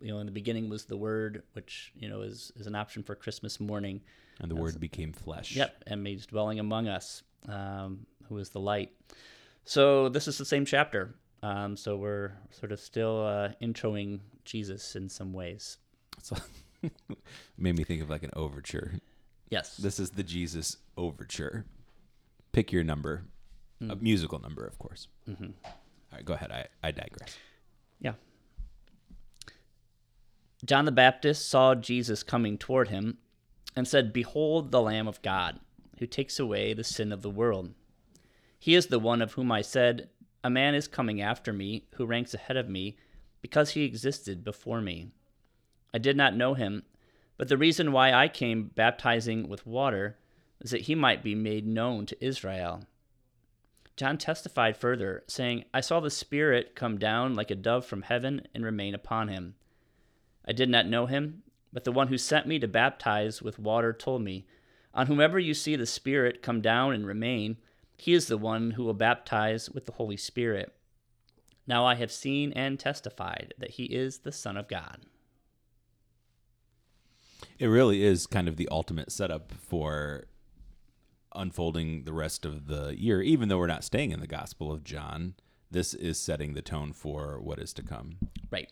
you 0.00 0.12
know, 0.12 0.20
in 0.20 0.26
the 0.26 0.32
beginning 0.32 0.68
was 0.68 0.84
the 0.84 0.96
Word, 0.96 1.42
which 1.54 1.92
you 1.96 2.08
know 2.08 2.22
is 2.22 2.52
is 2.54 2.68
an 2.68 2.76
option 2.76 3.02
for 3.02 3.16
Christmas 3.16 3.58
morning. 3.58 4.00
And 4.40 4.50
the 4.50 4.56
word 4.56 4.80
became 4.80 5.12
flesh. 5.12 5.54
Yep, 5.54 5.84
and 5.88 6.02
made 6.02 6.18
his 6.18 6.26
dwelling 6.26 6.58
among 6.58 6.88
us, 6.88 7.22
um, 7.48 8.06
who 8.28 8.38
is 8.38 8.50
the 8.50 8.60
light. 8.60 8.92
So 9.64 10.08
this 10.08 10.26
is 10.28 10.38
the 10.38 10.44
same 10.44 10.64
chapter. 10.64 11.14
Um, 11.42 11.76
so 11.76 11.96
we're 11.96 12.32
sort 12.50 12.72
of 12.72 12.80
still 12.80 13.24
uh, 13.24 13.50
introing 13.62 14.20
Jesus 14.44 14.96
in 14.96 15.08
some 15.08 15.32
ways. 15.32 15.78
So 16.22 16.36
made 17.58 17.76
me 17.76 17.84
think 17.84 18.02
of 18.02 18.10
like 18.10 18.24
an 18.24 18.32
overture. 18.34 18.94
Yes. 19.50 19.76
This 19.76 19.98
is 20.00 20.10
the 20.10 20.22
Jesus 20.22 20.78
overture. 20.96 21.64
Pick 22.52 22.72
your 22.72 22.84
number, 22.84 23.24
a 23.80 23.96
musical 23.96 24.38
number, 24.38 24.64
of 24.64 24.78
course. 24.78 25.08
Mhm. 25.28 25.52
All 25.64 25.72
right, 26.12 26.24
go 26.24 26.34
ahead. 26.34 26.50
I, 26.52 26.66
I 26.82 26.90
digress. 26.92 27.36
Yeah. 28.00 28.14
John 30.64 30.84
the 30.84 30.92
Baptist 30.92 31.48
saw 31.48 31.74
Jesus 31.74 32.22
coming 32.22 32.56
toward 32.56 32.88
him 32.88 33.18
and 33.76 33.86
said, 33.86 34.12
Behold 34.12 34.70
the 34.70 34.80
Lamb 34.80 35.08
of 35.08 35.20
God, 35.22 35.60
who 35.98 36.06
takes 36.06 36.38
away 36.38 36.72
the 36.72 36.84
sin 36.84 37.12
of 37.12 37.22
the 37.22 37.30
world. 37.30 37.74
He 38.58 38.74
is 38.74 38.86
the 38.86 38.98
one 38.98 39.20
of 39.20 39.32
whom 39.34 39.52
I 39.52 39.60
said, 39.60 40.08
A 40.42 40.48
man 40.48 40.74
is 40.74 40.88
coming 40.88 41.20
after 41.20 41.52
me 41.52 41.86
who 41.96 42.06
ranks 42.06 42.32
ahead 42.32 42.56
of 42.56 42.68
me 42.68 42.96
because 43.42 43.70
he 43.70 43.84
existed 43.84 44.42
before 44.42 44.80
me. 44.80 45.10
I 45.92 45.98
did 45.98 46.16
not 46.16 46.34
know 46.36 46.54
him, 46.54 46.84
but 47.36 47.48
the 47.48 47.58
reason 47.58 47.92
why 47.92 48.12
I 48.12 48.28
came 48.28 48.70
baptizing 48.74 49.48
with 49.48 49.66
water 49.66 50.16
is 50.60 50.70
that 50.70 50.82
he 50.82 50.94
might 50.94 51.22
be 51.22 51.34
made 51.34 51.66
known 51.66 52.06
to 52.06 52.24
Israel. 52.24 52.84
John 53.96 54.18
testified 54.18 54.76
further, 54.76 55.22
saying, 55.28 55.64
I 55.72 55.80
saw 55.80 56.00
the 56.00 56.10
Spirit 56.10 56.74
come 56.74 56.98
down 56.98 57.34
like 57.34 57.50
a 57.50 57.54
dove 57.54 57.86
from 57.86 58.02
heaven 58.02 58.46
and 58.54 58.64
remain 58.64 58.94
upon 58.94 59.28
him. 59.28 59.54
I 60.46 60.52
did 60.52 60.68
not 60.68 60.86
know 60.86 61.06
him, 61.06 61.42
but 61.72 61.84
the 61.84 61.92
one 61.92 62.08
who 62.08 62.18
sent 62.18 62.46
me 62.46 62.58
to 62.58 62.68
baptize 62.68 63.40
with 63.40 63.58
water 63.58 63.92
told 63.92 64.22
me, 64.22 64.46
On 64.94 65.06
whomever 65.06 65.38
you 65.38 65.54
see 65.54 65.76
the 65.76 65.86
Spirit 65.86 66.42
come 66.42 66.60
down 66.60 66.92
and 66.92 67.06
remain, 67.06 67.56
he 67.96 68.14
is 68.14 68.26
the 68.26 68.38
one 68.38 68.72
who 68.72 68.84
will 68.84 68.94
baptize 68.94 69.70
with 69.70 69.86
the 69.86 69.92
Holy 69.92 70.16
Spirit. 70.16 70.72
Now 71.66 71.86
I 71.86 71.94
have 71.94 72.12
seen 72.12 72.52
and 72.52 72.78
testified 72.78 73.54
that 73.58 73.70
he 73.70 73.84
is 73.84 74.18
the 74.18 74.32
Son 74.32 74.56
of 74.56 74.68
God. 74.68 75.06
It 77.58 77.66
really 77.66 78.02
is 78.04 78.26
kind 78.26 78.48
of 78.48 78.56
the 78.56 78.68
ultimate 78.70 79.12
setup 79.12 79.52
for 79.52 80.24
unfolding 81.34 82.04
the 82.04 82.12
rest 82.12 82.44
of 82.44 82.66
the 82.66 82.94
year. 82.98 83.20
Even 83.22 83.48
though 83.48 83.58
we're 83.58 83.66
not 83.66 83.84
staying 83.84 84.10
in 84.12 84.20
the 84.20 84.26
Gospel 84.26 84.70
of 84.72 84.84
John, 84.84 85.34
this 85.70 85.94
is 85.94 86.18
setting 86.18 86.54
the 86.54 86.62
tone 86.62 86.92
for 86.92 87.40
what 87.40 87.58
is 87.58 87.72
to 87.74 87.82
come. 87.82 88.16
Right. 88.50 88.70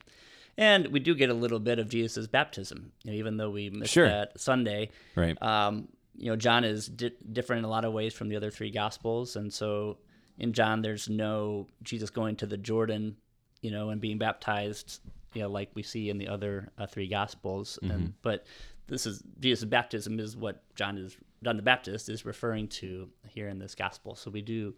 And 0.57 0.89
we 0.89 1.01
do 1.01 1.15
get 1.15 1.31
a 1.31 1.35
little 1.35 1.59
bit 1.59 1.79
of 1.79 1.89
Jesus' 1.89 2.27
baptism, 2.27 2.93
you 3.05 3.11
know, 3.13 3.17
even 3.19 3.37
though 3.37 3.51
we 3.51 3.71
missed 3.71 3.93
Sure. 3.93 4.07
that 4.09 4.39
Sunday. 4.39 4.91
Right. 5.17 5.41
um, 5.43 5.89
you 6.15 6.29
know, 6.31 6.37
John 6.37 6.63
is 6.63 6.89
di- 6.89 7.11
different 7.33 7.61
in 7.61 7.65
a 7.65 7.71
lot 7.71 7.85
of 7.87 7.93
ways 7.95 8.13
from 8.13 8.29
the 8.29 8.37
other 8.37 8.51
three 8.51 8.71
gospels, 8.71 9.35
and 9.35 9.51
so 9.53 9.97
in 10.39 10.53
John, 10.53 10.83
there's 10.83 11.09
no 11.09 11.69
Jesus 11.83 12.11
going 12.11 12.37
to 12.37 12.47
the 12.47 12.59
Jordan, 12.59 13.17
you 13.63 13.71
know, 13.71 13.89
and 13.89 13.99
being 13.99 14.19
baptized, 14.19 15.01
you 15.33 15.41
know, 15.41 15.49
like 15.49 15.71
we 15.75 15.83
see 15.83 16.11
in 16.11 16.19
the 16.19 16.29
other 16.29 16.69
uh, 16.77 16.87
three 16.87 17.09
gospels. 17.09 17.79
And 17.83 18.13
but 18.21 18.45
this 18.87 19.07
is 19.07 19.23
Jesus' 19.41 19.65
baptism 19.65 20.21
is 20.21 20.37
what 20.37 20.63
John 20.75 20.99
is 20.99 21.17
John 21.43 21.57
the 21.57 21.63
Baptist 21.63 22.09
is 22.09 22.25
referring 22.25 22.69
to 22.69 23.09
here 23.29 23.49
in 23.49 23.59
this 23.59 23.75
gospel. 23.75 24.15
So 24.15 24.31
we 24.31 24.43
do, 24.43 24.75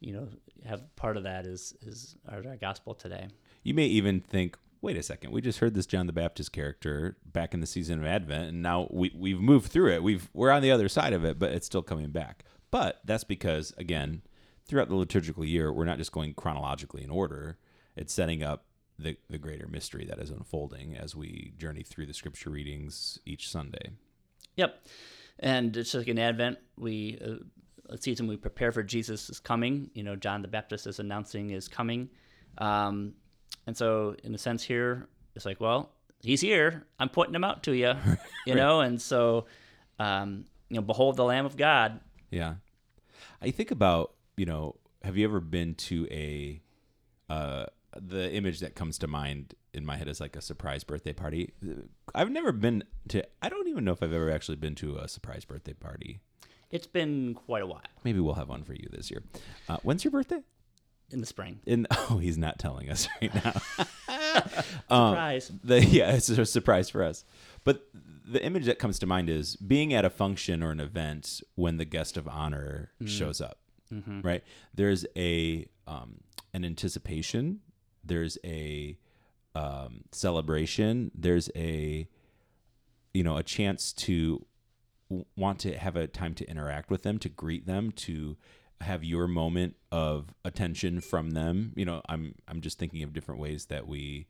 you 0.00 0.12
know, 0.12 0.28
have 0.64 0.82
part 0.96 1.16
of 1.16 1.24
that 1.24 1.46
is 1.46 1.74
is 1.82 2.16
our, 2.28 2.42
our 2.46 2.56
gospel 2.56 2.94
today. 2.94 3.28
You 3.62 3.74
may 3.74 3.86
even 3.86 4.20
think, 4.20 4.56
wait 4.80 4.96
a 4.96 5.02
second, 5.02 5.32
we 5.32 5.40
just 5.40 5.58
heard 5.58 5.74
this 5.74 5.86
John 5.86 6.06
the 6.06 6.12
Baptist 6.12 6.52
character 6.52 7.16
back 7.24 7.54
in 7.54 7.60
the 7.60 7.66
season 7.66 7.98
of 7.98 8.06
Advent, 8.06 8.50
and 8.50 8.62
now 8.62 8.88
we 8.90 9.12
we've 9.14 9.40
moved 9.40 9.70
through 9.70 9.92
it. 9.92 10.02
We've 10.02 10.28
we're 10.32 10.50
on 10.50 10.62
the 10.62 10.70
other 10.70 10.88
side 10.88 11.12
of 11.12 11.24
it, 11.24 11.38
but 11.38 11.52
it's 11.52 11.66
still 11.66 11.82
coming 11.82 12.10
back. 12.10 12.44
But 12.70 13.00
that's 13.04 13.24
because 13.24 13.72
again, 13.78 14.22
throughout 14.66 14.88
the 14.88 14.96
liturgical 14.96 15.44
year, 15.44 15.72
we're 15.72 15.84
not 15.84 15.98
just 15.98 16.12
going 16.12 16.34
chronologically 16.34 17.02
in 17.02 17.10
order. 17.10 17.58
It's 17.96 18.12
setting 18.12 18.42
up 18.42 18.63
the 18.98 19.16
the 19.28 19.38
greater 19.38 19.66
mystery 19.66 20.04
that 20.04 20.18
is 20.18 20.30
unfolding 20.30 20.96
as 20.96 21.16
we 21.16 21.52
journey 21.58 21.82
through 21.82 22.06
the 22.06 22.14
scripture 22.14 22.50
readings 22.50 23.18
each 23.26 23.48
Sunday. 23.48 23.90
Yep. 24.56 24.86
And 25.40 25.72
just 25.72 25.94
like 25.94 26.06
in 26.06 26.18
Advent, 26.18 26.58
we 26.76 27.18
uh, 27.24 27.44
a 27.88 27.98
season 27.98 28.26
we 28.26 28.36
prepare 28.36 28.72
for 28.72 28.82
Jesus' 28.82 29.28
is 29.28 29.40
coming. 29.40 29.90
You 29.94 30.02
know, 30.02 30.16
John 30.16 30.42
the 30.42 30.48
Baptist 30.48 30.86
is 30.86 31.00
announcing 31.00 31.48
his 31.48 31.68
coming. 31.68 32.08
Um, 32.58 33.14
and 33.66 33.76
so, 33.76 34.16
in 34.22 34.34
a 34.34 34.38
sense, 34.38 34.62
here, 34.62 35.08
it's 35.34 35.44
like, 35.44 35.60
well, 35.60 35.90
he's 36.20 36.40
here. 36.40 36.86
I'm 36.98 37.08
pointing 37.08 37.34
him 37.34 37.44
out 37.44 37.62
to 37.64 37.72
you, 37.72 37.94
you 38.46 38.54
know? 38.54 38.80
And 38.80 39.00
so, 39.00 39.46
um, 39.98 40.44
you 40.68 40.76
know, 40.76 40.82
behold 40.82 41.16
the 41.16 41.24
Lamb 41.24 41.46
of 41.46 41.56
God. 41.56 42.00
Yeah. 42.30 42.54
I 43.42 43.50
think 43.50 43.70
about, 43.70 44.14
you 44.36 44.46
know, 44.46 44.76
have 45.02 45.16
you 45.16 45.24
ever 45.24 45.40
been 45.40 45.74
to 45.74 46.06
a 46.10 46.60
uh 47.30 47.64
the 48.00 48.32
image 48.32 48.60
that 48.60 48.74
comes 48.74 48.98
to 48.98 49.06
mind 49.06 49.54
in 49.72 49.84
my 49.84 49.96
head 49.96 50.08
is 50.08 50.20
like 50.20 50.36
a 50.36 50.40
surprise 50.40 50.84
birthday 50.84 51.12
party. 51.12 51.52
I've 52.14 52.30
never 52.30 52.52
been 52.52 52.84
to 53.08 53.24
I 53.42 53.48
don't 53.48 53.68
even 53.68 53.84
know 53.84 53.92
if 53.92 54.02
I've 54.02 54.12
ever 54.12 54.30
actually 54.30 54.56
been 54.56 54.74
to 54.76 54.96
a 54.96 55.08
surprise 55.08 55.44
birthday 55.44 55.74
party. 55.74 56.20
It's 56.70 56.86
been 56.86 57.34
quite 57.34 57.62
a 57.62 57.66
while 57.66 57.82
Maybe 58.02 58.18
we'll 58.20 58.34
have 58.34 58.48
one 58.48 58.64
for 58.64 58.74
you 58.74 58.88
this 58.90 59.10
year. 59.10 59.22
Uh, 59.68 59.78
when's 59.82 60.04
your 60.04 60.10
birthday? 60.10 60.40
in 61.10 61.20
the 61.20 61.26
spring. 61.26 61.60
In 61.66 61.86
oh, 62.10 62.18
he's 62.18 62.38
not 62.38 62.58
telling 62.58 62.90
us 62.90 63.08
right 63.20 63.34
now. 63.34 63.52
Um, 64.90 65.12
Surprise. 65.12 65.52
the 65.62 65.84
yeah, 65.84 66.12
it's 66.12 66.28
a 66.28 66.44
surprise 66.44 66.90
for 66.90 67.02
us. 67.02 67.24
But 67.62 67.88
the 68.26 68.44
image 68.44 68.66
that 68.66 68.78
comes 68.80 68.98
to 68.98 69.06
mind 69.06 69.30
is 69.30 69.54
being 69.56 69.94
at 69.94 70.04
a 70.04 70.10
function 70.10 70.62
or 70.62 70.72
an 70.72 70.80
event 70.80 71.40
when 71.54 71.76
the 71.76 71.84
guest 71.84 72.16
of 72.16 72.26
honor 72.26 72.90
shows 73.06 73.40
up. 73.40 73.58
Right? 74.22 74.42
There's 74.74 75.06
a 75.16 75.66
um, 75.86 76.20
an 76.52 76.64
anticipation. 76.64 77.60
There's 78.06 78.38
a 78.44 78.98
um, 79.54 80.02
celebration. 80.12 81.10
There's 81.14 81.50
a 81.54 82.08
you 83.12 83.22
know 83.22 83.36
a 83.36 83.42
chance 83.42 83.92
to 83.92 84.44
w- 85.08 85.26
want 85.36 85.60
to 85.60 85.76
have 85.76 85.96
a 85.96 86.06
time 86.06 86.34
to 86.34 86.48
interact 86.48 86.90
with 86.90 87.02
them, 87.02 87.18
to 87.20 87.28
greet 87.28 87.66
them, 87.66 87.92
to 87.92 88.36
have 88.80 89.04
your 89.04 89.26
moment 89.26 89.76
of 89.92 90.34
attention 90.44 91.00
from 91.00 91.30
them. 91.30 91.72
You 91.76 91.84
know, 91.84 92.02
I'm 92.08 92.34
I'm 92.48 92.60
just 92.60 92.78
thinking 92.78 93.02
of 93.02 93.12
different 93.12 93.40
ways 93.40 93.66
that 93.66 93.86
we 93.86 94.26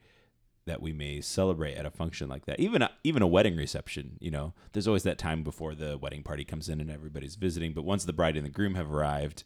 that 0.67 0.81
we 0.81 0.93
may 0.93 1.21
celebrate 1.21 1.75
at 1.75 1.87
a 1.87 1.91
function 1.91 2.29
like 2.29 2.47
that. 2.47 2.59
Even 2.59 2.83
a, 2.83 2.91
even 3.03 3.23
a 3.23 3.27
wedding 3.27 3.57
reception, 3.57 4.17
you 4.21 4.31
know, 4.31 4.55
there's 4.73 4.89
always 4.89 5.03
that 5.03 5.19
time 5.19 5.43
before 5.43 5.75
the 5.75 5.99
wedding 5.99 6.23
party 6.23 6.45
comes 6.45 6.69
in 6.69 6.81
and 6.81 6.91
everybody's 6.91 7.37
visiting, 7.37 7.73
but 7.73 7.85
once 7.85 8.05
the 8.05 8.15
bride 8.15 8.37
and 8.37 8.47
the 8.47 8.51
groom 8.51 8.75
have 8.75 8.91
arrived, 8.91 9.45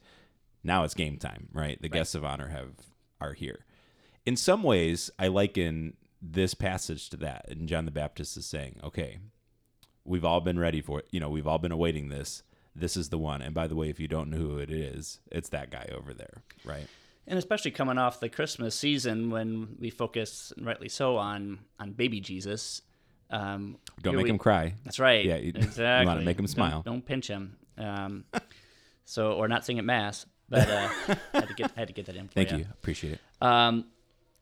now 0.62 0.84
it's 0.84 0.94
game 0.94 1.16
time, 1.16 1.48
right? 1.52 1.80
The 1.82 1.88
guests 1.88 2.14
of 2.14 2.24
honor 2.24 2.48
have 2.48 2.70
are 3.20 3.32
here. 3.32 3.64
In 4.28 4.36
some 4.36 4.62
ways, 4.62 5.10
I 5.18 5.28
liken 5.28 5.96
this 6.20 6.52
passage 6.52 7.08
to 7.10 7.16
that. 7.16 7.46
And 7.48 7.66
John 7.66 7.86
the 7.86 7.90
Baptist 7.90 8.36
is 8.36 8.44
saying, 8.44 8.78
"Okay, 8.84 9.20
we've 10.04 10.24
all 10.24 10.40
been 10.40 10.58
ready 10.58 10.82
for 10.82 10.98
it. 10.98 11.08
You 11.10 11.18
know, 11.18 11.30
we've 11.30 11.46
all 11.46 11.58
been 11.58 11.72
awaiting 11.72 12.10
this. 12.10 12.42
This 12.76 12.94
is 12.94 13.08
the 13.08 13.16
one. 13.16 13.40
And 13.40 13.54
by 13.54 13.66
the 13.66 13.74
way, 13.74 13.88
if 13.88 13.98
you 13.98 14.06
don't 14.06 14.28
know 14.28 14.36
who 14.36 14.58
it 14.58 14.70
is, 14.70 15.20
it's 15.32 15.48
that 15.48 15.70
guy 15.70 15.88
over 15.96 16.12
there, 16.12 16.42
right? 16.62 16.86
and 17.26 17.38
especially 17.38 17.70
coming 17.70 17.96
off 17.98 18.20
the 18.20 18.28
Christmas 18.28 18.74
season 18.74 19.30
when 19.30 19.76
we 19.78 19.88
focus, 19.90 20.52
rightly 20.60 20.88
so, 20.90 21.16
on 21.16 21.60
on 21.80 21.92
baby 21.92 22.20
Jesus. 22.20 22.82
Um, 23.30 23.78
Don't 24.02 24.14
make 24.16 24.24
we- 24.24 24.30
him 24.30 24.38
cry. 24.38 24.74
That's 24.84 24.98
right. 24.98 25.24
Yeah, 25.24 25.36
you- 25.36 25.52
you 25.56 25.60
exactly. 25.62 26.06
wanna 26.06 26.20
make 26.22 26.36
Don't- 26.36 26.48
smile. 26.48 26.82
Don't, 26.82 27.04
pinch 27.04 27.28
him. 27.28 27.56
Um, 27.78 28.24
so, 29.04 29.32
or 29.32 29.48
not 29.48 29.64
sing 29.64 29.78
at 29.78 29.84
mass. 29.86 30.26
But 30.50 30.68
uh, 30.68 30.88
had 31.34 31.48
to 31.48 31.54
get 31.54 31.70
had 31.76 31.88
to 31.88 31.94
get 31.94 32.06
that 32.06 32.16
in. 32.16 32.28
For 32.28 32.34
Thank 32.34 32.50
ya. 32.50 32.58
you. 32.58 32.66
Appreciate 32.72 33.14
it. 33.14 33.20
Um, 33.40 33.84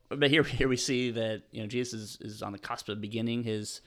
but 0.09 0.31
here, 0.31 0.43
here 0.59 0.69
we 0.69 0.77
see 0.77 1.11
that 1.13 1.43
you 1.51 1.61
know 1.63 1.67
Jesus 1.67 2.19
is, 2.21 2.35
is 2.35 2.43
on 2.43 2.53
the 2.53 2.59
cusp 2.59 2.89
of 2.89 3.01
beginning 3.01 3.43
his 3.45 3.81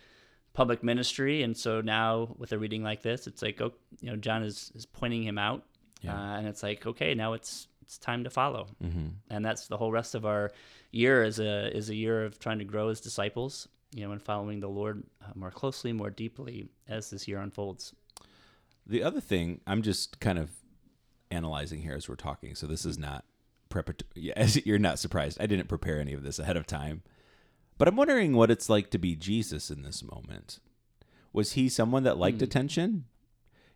public 0.54 0.84
ministry, 0.84 1.44
and 1.44 1.56
so 1.56 1.82
now 1.82 2.36
with 2.38 2.52
a 2.52 2.58
reading 2.58 2.84
like 2.84 3.02
this, 3.02 3.28
it's 3.28 3.42
like 3.42 3.62
oh, 3.62 3.72
you 4.02 4.10
know, 4.10 4.16
John 4.18 4.44
is 4.44 4.72
is 4.76 4.86
pointing 4.86 5.24
him 5.24 5.38
out, 5.38 5.64
Yeah. 6.02 6.16
uh, 6.16 6.38
and 6.38 6.48
it's 6.48 6.64
like 6.64 6.86
okay, 6.86 7.14
now 7.14 7.34
it's 7.34 7.68
it's 7.82 7.98
time 7.98 8.24
to 8.26 8.30
follow, 8.30 8.68
hmm 8.82 9.08
and 9.30 9.44
that's 9.46 9.68
the 9.68 9.78
whole 9.78 9.92
rest 9.92 10.16
of 10.16 10.26
our 10.26 10.52
year 10.92 11.24
is 11.24 11.40
a 11.40 11.76
is 11.76 11.90
a 11.90 11.96
year 11.96 12.26
of 12.26 12.40
trying 12.40 12.60
to 12.60 12.66
grow 12.66 12.90
as 12.90 13.00
disciples, 13.00 13.68
you 13.96 14.06
know, 14.06 14.12
and 14.12 14.22
following 14.22 14.60
the 14.60 14.68
Lord 14.70 15.04
uh, 15.24 15.32
more 15.36 15.52
closely, 15.52 15.94
more 15.94 16.10
deeply 16.10 16.68
as 16.88 17.10
this 17.10 17.28
year 17.28 17.40
unfolds. 17.40 17.94
The 18.86 19.04
other 19.04 19.22
thing, 19.22 19.62
I'm 19.68 19.84
just 19.84 20.20
kind 20.20 20.40
of 20.40 20.50
analyzing 21.30 21.82
here 21.82 21.94
as 21.94 22.10
we're 22.10 22.16
talking. 22.16 22.56
So 22.56 22.66
this 22.66 22.86
is 22.86 22.98
not 22.98 23.24
preparatory. 23.70 24.34
As 24.36 24.56
you're 24.66 24.80
not 24.80 25.00
surprised, 25.00 25.38
I 25.40 25.46
didn't 25.46 25.68
prepare 25.68 26.00
any 26.00 26.14
of 26.14 26.24
this 26.24 26.40
ahead 26.40 26.58
of 26.58 26.68
time. 26.68 27.04
But 27.78 27.88
I'm 27.88 27.96
wondering 27.96 28.36
what 28.36 28.52
it's 28.52 28.70
like 28.70 28.90
to 28.92 28.98
be 28.98 29.16
Jesus 29.16 29.72
in 29.72 29.84
this 29.84 30.04
moment. 30.04 30.60
Was 31.32 31.54
he 31.54 31.70
someone 31.70 32.04
that 32.04 32.18
liked 32.18 32.42
attention? 32.42 33.06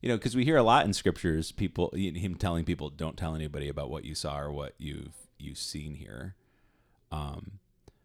You 0.02 0.10
know, 0.10 0.18
because 0.18 0.36
we 0.36 0.44
hear 0.44 0.58
a 0.58 0.64
lot 0.64 0.86
in 0.86 0.92
scriptures, 0.92 1.54
people 1.54 1.92
him 1.96 2.36
telling 2.36 2.66
people, 2.66 2.90
"Don't 2.90 3.16
tell 3.16 3.36
anybody 3.36 3.70
about 3.70 3.90
what 3.90 4.04
you 4.04 4.16
saw 4.16 4.38
or 4.40 4.52
what 4.52 4.74
you've 4.78 5.16
you've 5.38 5.58
seen 5.58 5.96
here." 5.96 6.36
Um, 7.12 7.60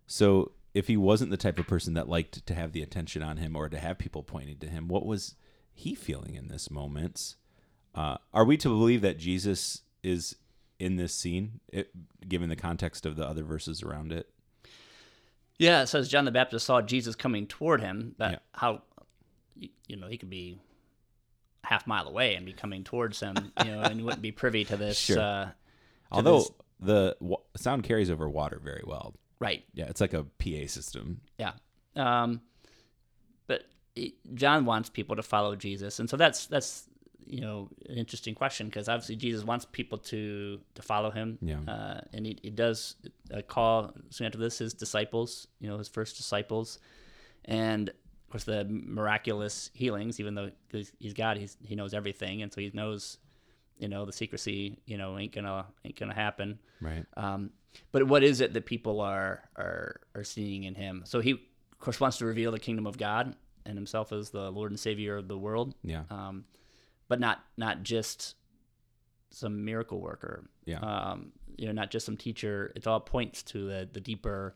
so 0.07 0.53
if 0.75 0.87
he 0.87 0.97
wasn't 0.97 1.31
the 1.31 1.37
type 1.37 1.59
of 1.59 1.67
person 1.67 1.95
that 1.95 2.09
liked 2.09 2.47
to 2.47 2.55
have 2.55 2.73
the 2.73 2.83
attention 2.83 3.23
on 3.23 3.39
him 3.39 3.57
or 3.57 3.69
to 3.69 3.79
have 3.79 3.99
people 3.99 4.23
pointing 4.23 4.59
to 4.59 4.69
him, 4.69 4.87
what 4.87 5.05
was 5.05 5.35
he 5.75 5.95
feeling 5.95 6.35
in 6.35 6.49
this 6.49 6.71
moment? 6.71 7.35
Uh, 7.95 8.19
are 8.33 8.45
we 8.45 8.57
to 8.59 8.69
believe 8.69 9.01
that 9.01 9.19
Jesus 9.19 9.83
is 10.05 10.37
in 10.79 10.97
this 10.97 11.15
scene, 11.15 11.61
it, 11.73 11.91
given 12.29 12.49
the 12.49 12.57
context 12.57 13.05
of 13.07 13.17
the 13.17 13.27
other 13.27 13.43
verses 13.45 13.83
around 13.83 14.13
it? 14.13 14.29
Yeah, 15.59 15.83
it 15.83 15.87
says 15.89 16.09
John 16.09 16.25
the 16.25 16.31
Baptist 16.31 16.67
saw 16.67 16.81
Jesus 16.81 17.17
coming 17.17 17.47
toward 17.47 17.81
him. 17.81 18.15
That 18.19 18.31
Yeah. 18.33 18.39
how 18.53 18.83
you 19.87 19.97
know 19.97 20.07
he 20.07 20.17
could 20.19 20.31
be 20.31 20.59
half 21.65 21.87
mile 21.87 22.07
away 22.07 22.35
and 22.37 22.47
be 22.47 22.53
coming 22.53 22.85
towards 22.85 23.19
him, 23.21 23.35
you 23.65 23.71
know, 23.73 23.81
and 23.81 23.99
you 23.99 24.05
wouldn't 24.05 24.23
be 24.23 24.31
privy 24.33 24.65
to 24.65 24.77
this. 24.77 24.97
Sure. 24.97 25.19
Uh, 25.19 25.45
to 25.47 25.53
Although 26.13 26.39
this- 26.39 26.51
the 26.81 27.17
wa- 27.21 27.41
sound 27.57 27.83
carries 27.83 28.09
over 28.09 28.29
water 28.29 28.61
very 28.63 28.85
well. 28.87 29.15
right, 29.41 29.65
Yeah, 29.75 29.87
it's 29.87 30.01
like 30.01 30.15
a 30.15 30.23
PA 30.25 30.67
system. 30.69 31.21
yeah. 31.39 31.55
Um, 31.97 32.41
but 33.49 33.67
John 34.35 34.65
wants 34.65 34.89
people 34.91 35.17
to 35.17 35.23
follow 35.25 35.57
Jesus, 35.57 35.99
and 35.99 36.09
so 36.09 36.17
that's 36.17 36.47
that's 36.47 36.88
you 37.29 37.41
know 37.41 37.69
an 37.89 37.97
interesting 37.97 38.35
question 38.35 38.67
because 38.67 38.89
obviously 38.89 39.17
Jesus 39.17 39.45
wants 39.45 39.65
people 39.65 39.99
to 39.99 40.61
to 40.75 40.83
follow 40.83 41.11
him. 41.11 41.39
Yeah. 41.41 41.61
Uh, 41.67 42.01
and 42.13 42.27
he, 42.27 42.39
he 42.43 42.51
does 42.51 42.97
uh, 43.33 43.43
call 43.43 43.93
soon 44.11 44.27
after 44.27 44.39
this 44.39 44.59
his 44.59 44.75
disciples, 44.75 45.47
you 45.61 45.69
know, 45.69 45.79
his 45.79 45.89
first 45.89 46.17
disciples, 46.17 46.79
and 47.45 47.91
of 47.91 48.31
course 48.31 48.45
the 48.45 48.65
miraculous 48.65 49.71
healings. 49.75 50.19
Even 50.21 50.35
though 50.35 50.51
he's 50.73 50.93
he's 50.99 51.15
God, 51.15 51.37
he's, 51.37 51.57
he 51.63 51.75
knows 51.75 51.95
everything, 51.95 52.43
and 52.43 52.53
so 52.53 52.61
he 52.61 52.71
knows, 52.73 53.19
you 53.79 53.89
know, 53.89 54.05
the 54.05 54.13
secrecy, 54.13 54.79
you 54.87 54.97
know, 54.97 55.19
ain't 55.19 55.33
gonna 55.33 55.67
ain't 55.85 55.99
gonna 55.99 56.15
happen. 56.15 56.59
Right. 56.81 57.05
Um, 57.17 57.51
but 57.93 58.05
what 58.05 58.23
is 58.25 58.41
it 58.41 58.55
that 58.55 58.65
people 58.67 59.01
are 59.01 59.49
are 59.57 60.01
are 60.15 60.25
seeing 60.25 60.65
in 60.65 60.75
him? 60.75 61.03
So 61.05 61.21
he, 61.21 61.33
of 61.33 61.79
course, 61.79 62.01
wants 62.01 62.19
to 62.19 62.27
reveal 62.27 62.53
the 62.53 62.59
kingdom 62.59 62.87
of 62.87 62.97
God 62.97 63.37
and 63.67 63.77
himself 63.77 64.13
as 64.13 64.31
the 64.31 64.51
Lord 64.51 64.71
and 64.71 64.81
Savior 64.81 65.17
of 65.17 65.29
the 65.29 65.37
world. 65.37 65.75
Yeah. 65.83 66.03
Um, 66.11 66.45
but 67.09 67.19
not 67.21 67.45
not 67.57 67.83
just 67.83 68.35
some 69.31 69.65
miracle 69.65 70.01
worker. 70.01 70.49
Yeah. 70.65 70.79
Um, 70.81 71.33
you 71.57 71.67
know, 71.67 71.73
not 71.73 71.91
just 71.91 72.07
some 72.07 72.17
teacher. 72.17 72.73
It 72.77 72.87
all 72.87 73.01
points 73.01 73.43
to 73.45 73.67
the 73.67 73.89
the 73.93 74.01
deeper 74.01 74.55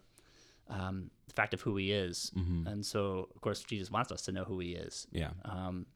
um, 0.68 1.10
fact 1.34 1.52
of 1.54 1.60
who 1.62 1.76
he 1.76 1.92
is. 1.92 2.30
Mhm. 2.36 2.66
And 2.66 2.86
so, 2.86 3.28
of 3.34 3.40
course, 3.40 3.62
Jesus 3.64 3.90
wants 3.90 4.12
us 4.12 4.22
to 4.22 4.32
know 4.32 4.44
who 4.44 4.60
he 4.60 4.72
is. 4.72 5.06
Yeah. 5.12 5.30
Um, 5.44 5.86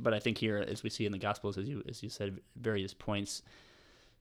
but 0.00 0.12
I 0.12 0.18
think 0.18 0.38
here, 0.38 0.56
as 0.58 0.82
we 0.82 0.90
see 0.90 1.06
in 1.06 1.12
the 1.12 1.18
Gospels, 1.18 1.56
as 1.56 1.68
you 1.68 1.82
as 1.88 2.02
you 2.02 2.08
said, 2.08 2.40
various 2.56 2.92
points, 2.92 3.42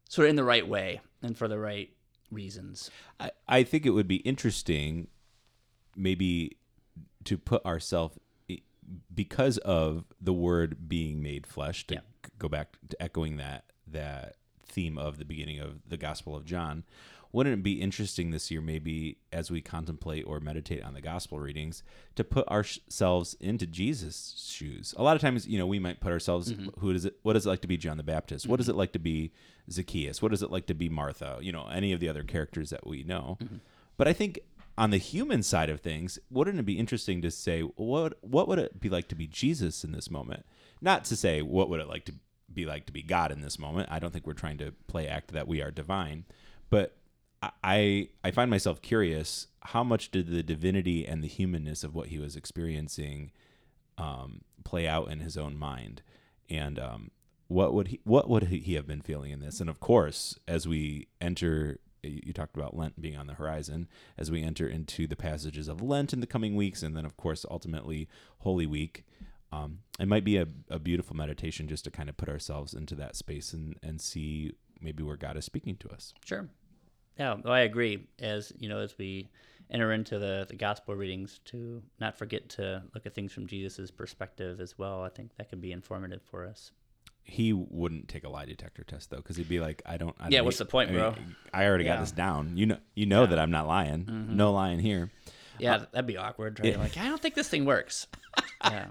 sort 0.09 0.27
of 0.27 0.29
in 0.29 0.35
the 0.35 0.43
right 0.43 0.67
way 0.67 1.01
and 1.23 1.37
for 1.37 1.47
the 1.47 1.57
right 1.57 1.89
reasons. 2.29 2.91
I, 3.19 3.31
I 3.47 3.63
think 3.63 3.85
it 3.85 3.89
would 3.91 4.07
be 4.07 4.17
interesting 4.17 5.07
maybe 5.95 6.57
to 7.25 7.37
put 7.37 7.65
ourselves 7.65 8.17
because 9.13 9.57
of 9.59 10.05
the 10.19 10.33
word 10.33 10.87
being 10.87 11.21
made 11.21 11.47
flesh 11.47 11.87
to 11.87 11.95
Yeah. 11.95 12.01
go 12.37 12.49
back 12.49 12.77
to 12.89 13.01
echoing 13.01 13.37
that 13.37 13.65
that 13.87 14.35
theme 14.65 14.97
of 14.97 15.17
the 15.17 15.25
beginning 15.25 15.59
of 15.59 15.81
the 15.87 15.97
gospel 15.97 16.35
of 16.35 16.45
john 16.45 16.83
wouldn't 17.31 17.59
it 17.59 17.63
be 17.63 17.81
interesting 17.81 18.31
this 18.31 18.51
year 18.51 18.61
maybe 18.61 19.17
as 19.31 19.49
we 19.49 19.61
contemplate 19.61 20.25
or 20.27 20.39
meditate 20.39 20.83
on 20.83 20.93
the 20.93 21.01
gospel 21.01 21.39
readings 21.39 21.83
to 22.15 22.23
put 22.23 22.47
ourselves 22.47 23.35
into 23.39 23.65
jesus 23.65 24.49
shoes? 24.49 24.93
A 24.97 25.03
lot 25.03 25.15
of 25.15 25.21
times 25.21 25.47
you 25.47 25.57
know 25.57 25.65
we 25.65 25.79
might 25.79 25.99
put 25.99 26.11
ourselves 26.11 26.51
mm-hmm. 26.51 26.79
who 26.79 26.93
does 26.93 27.05
it 27.05 27.17
what 27.23 27.33
does 27.33 27.45
it 27.45 27.49
like 27.49 27.61
to 27.61 27.67
be 27.67 27.77
john 27.77 27.97
the 27.97 28.03
baptist? 28.03 28.47
What 28.47 28.57
does 28.57 28.67
mm-hmm. 28.67 28.75
it 28.75 28.79
like 28.79 28.91
to 28.93 28.99
be 28.99 29.31
zacchaeus? 29.69 30.21
What 30.21 30.31
does 30.31 30.43
it 30.43 30.51
like 30.51 30.65
to 30.67 30.73
be 30.73 30.89
martha? 30.89 31.37
You 31.41 31.51
know 31.51 31.67
any 31.71 31.93
of 31.93 31.99
the 31.99 32.09
other 32.09 32.23
characters 32.23 32.69
that 32.71 32.85
we 32.85 33.03
know. 33.03 33.37
Mm-hmm. 33.41 33.57
But 33.97 34.07
i 34.07 34.13
think 34.13 34.39
on 34.81 34.89
the 34.89 34.97
human 34.97 35.43
side 35.43 35.69
of 35.69 35.79
things, 35.79 36.17
wouldn't 36.31 36.57
it 36.57 36.65
be 36.65 36.79
interesting 36.79 37.21
to 37.21 37.29
say 37.29 37.61
what 37.61 38.17
what 38.21 38.47
would 38.47 38.57
it 38.57 38.79
be 38.79 38.89
like 38.89 39.07
to 39.09 39.15
be 39.15 39.27
Jesus 39.27 39.83
in 39.83 39.91
this 39.91 40.09
moment? 40.09 40.43
Not 40.81 41.05
to 41.05 41.15
say 41.15 41.43
what 41.43 41.69
would 41.69 41.79
it 41.79 41.87
like 41.87 42.03
to 42.05 42.13
be 42.51 42.65
like 42.65 42.87
to 42.87 42.91
be 42.91 43.03
God 43.03 43.31
in 43.31 43.41
this 43.41 43.59
moment. 43.59 43.89
I 43.91 43.99
don't 43.99 44.11
think 44.11 44.25
we're 44.25 44.33
trying 44.33 44.57
to 44.57 44.73
play 44.87 45.07
act 45.07 45.33
that 45.33 45.47
we 45.47 45.61
are 45.61 45.69
divine, 45.69 46.25
but 46.71 46.97
I 47.63 48.09
I 48.23 48.31
find 48.31 48.49
myself 48.49 48.81
curious 48.81 49.45
how 49.61 49.83
much 49.83 50.09
did 50.09 50.31
the 50.31 50.41
divinity 50.41 51.05
and 51.05 51.23
the 51.23 51.27
humanness 51.27 51.83
of 51.83 51.93
what 51.93 52.07
he 52.07 52.17
was 52.17 52.35
experiencing 52.35 53.29
um, 53.99 54.41
play 54.63 54.87
out 54.87 55.11
in 55.11 55.19
his 55.19 55.37
own 55.37 55.59
mind, 55.59 56.01
and 56.49 56.79
um, 56.79 57.11
what 57.47 57.75
would 57.75 57.89
he 57.89 57.99
what 58.03 58.27
would 58.27 58.45
he 58.45 58.73
have 58.73 58.87
been 58.87 59.01
feeling 59.01 59.29
in 59.29 59.41
this? 59.41 59.59
And 59.59 59.69
of 59.69 59.79
course, 59.79 60.39
as 60.47 60.67
we 60.67 61.07
enter 61.21 61.77
you 62.03 62.33
talked 62.33 62.55
about 62.55 62.75
Lent 62.75 62.99
being 63.01 63.17
on 63.17 63.27
the 63.27 63.33
horizon 63.33 63.87
as 64.17 64.31
we 64.31 64.43
enter 64.43 64.67
into 64.67 65.07
the 65.07 65.15
passages 65.15 65.67
of 65.67 65.81
Lent 65.81 66.13
in 66.13 66.19
the 66.19 66.27
coming 66.27 66.55
weeks, 66.55 66.83
and 66.83 66.95
then, 66.95 67.05
of 67.05 67.17
course, 67.17 67.45
ultimately 67.49 68.07
Holy 68.39 68.65
Week. 68.65 69.05
Um, 69.51 69.79
it 69.99 70.07
might 70.07 70.23
be 70.23 70.37
a, 70.37 70.47
a 70.69 70.79
beautiful 70.79 71.15
meditation 71.15 71.67
just 71.67 71.83
to 71.83 71.91
kind 71.91 72.09
of 72.09 72.17
put 72.17 72.29
ourselves 72.29 72.73
into 72.73 72.95
that 72.95 73.15
space 73.15 73.53
and, 73.53 73.75
and 73.83 73.99
see 73.99 74.53
maybe 74.79 75.03
where 75.03 75.17
God 75.17 75.37
is 75.37 75.45
speaking 75.45 75.75
to 75.77 75.89
us. 75.89 76.13
Sure. 76.25 76.47
Yeah, 77.19 77.35
well, 77.43 77.53
I 77.53 77.61
agree. 77.61 78.07
As 78.19 78.53
you 78.57 78.69
know, 78.69 78.79
as 78.79 78.97
we 78.97 79.29
enter 79.69 79.91
into 79.91 80.19
the, 80.19 80.45
the 80.49 80.55
gospel 80.55 80.95
readings, 80.95 81.39
to 81.45 81.81
not 81.99 82.17
forget 82.17 82.49
to 82.49 82.83
look 82.93 83.05
at 83.05 83.13
things 83.13 83.31
from 83.31 83.45
Jesus' 83.45 83.91
perspective 83.91 84.59
as 84.59 84.77
well. 84.77 85.03
I 85.03 85.09
think 85.09 85.35
that 85.37 85.49
can 85.49 85.59
be 85.59 85.71
informative 85.71 86.21
for 86.23 86.45
us. 86.47 86.71
He 87.23 87.53
wouldn't 87.53 88.07
take 88.09 88.23
a 88.25 88.29
lie 88.29 88.45
detector 88.45 88.83
test 88.83 89.09
though, 89.09 89.17
because 89.17 89.37
he'd 89.37 89.47
be 89.47 89.59
like, 89.59 89.81
"I 89.85 89.97
don't." 89.97 90.15
I 90.19 90.27
Yeah, 90.29 90.39
don't 90.39 90.45
what's 90.45 90.57
the 90.57 90.65
point, 90.65 90.89
I 90.89 90.93
mean, 90.93 91.01
bro? 91.01 91.15
I 91.53 91.65
already 91.65 91.85
Yeah. 91.85 91.95
got 91.95 92.01
this 92.01 92.11
down. 92.11 92.57
You 92.57 92.65
know, 92.65 92.77
you 92.95 93.05
know 93.05 93.25
that 93.25 93.39
I'm 93.39 93.51
not 93.51 93.67
lying. 93.67 94.27
No 94.35 94.51
lying 94.51 94.79
here. 94.79 95.09
Yeah, 95.59 95.85
that'd 95.91 96.07
be 96.07 96.17
awkward. 96.17 96.59
Right? 96.59 96.77
Like, 96.77 96.97
I 96.97 97.07
don't 97.07 97.21
think 97.21 97.35
this 97.35 97.47
thing 97.49 97.65
works. 97.65 98.07
Yeah, 98.63 98.85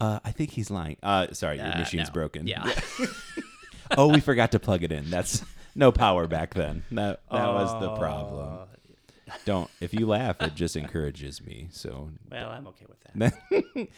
Uh, 0.00 0.18
I 0.24 0.32
think 0.32 0.50
he's 0.50 0.68
lying. 0.68 0.96
Uh, 1.00 1.28
sorry, 1.32 1.58
your 1.58 1.66
Uh, 1.66 1.78
machine's 1.78 2.08
no. 2.08 2.12
broken. 2.14 2.46
Yeah. 2.48 2.68
oh, 3.96 4.08
we 4.08 4.18
forgot 4.20 4.50
to 4.52 4.58
plug 4.58 4.82
it 4.82 4.90
in. 4.90 5.10
That's 5.10 5.44
no 5.76 5.92
power 5.92 6.26
back 6.26 6.54
then. 6.54 6.82
That 6.90 7.20
that 7.30 7.46
was 7.52 7.70
the 7.80 7.90
Oh. 7.90 7.96
problem. 7.96 8.58
Don't. 9.44 9.70
If 9.80 9.94
you 9.94 10.06
laugh, 10.06 10.40
it 10.42 10.54
just 10.56 10.74
encourages 10.76 11.40
me. 11.44 11.68
So 11.70 12.10
Well, 12.30 12.48
I'm 12.50 12.66
okay 12.68 12.86
with 12.88 13.00
that. 13.18 13.88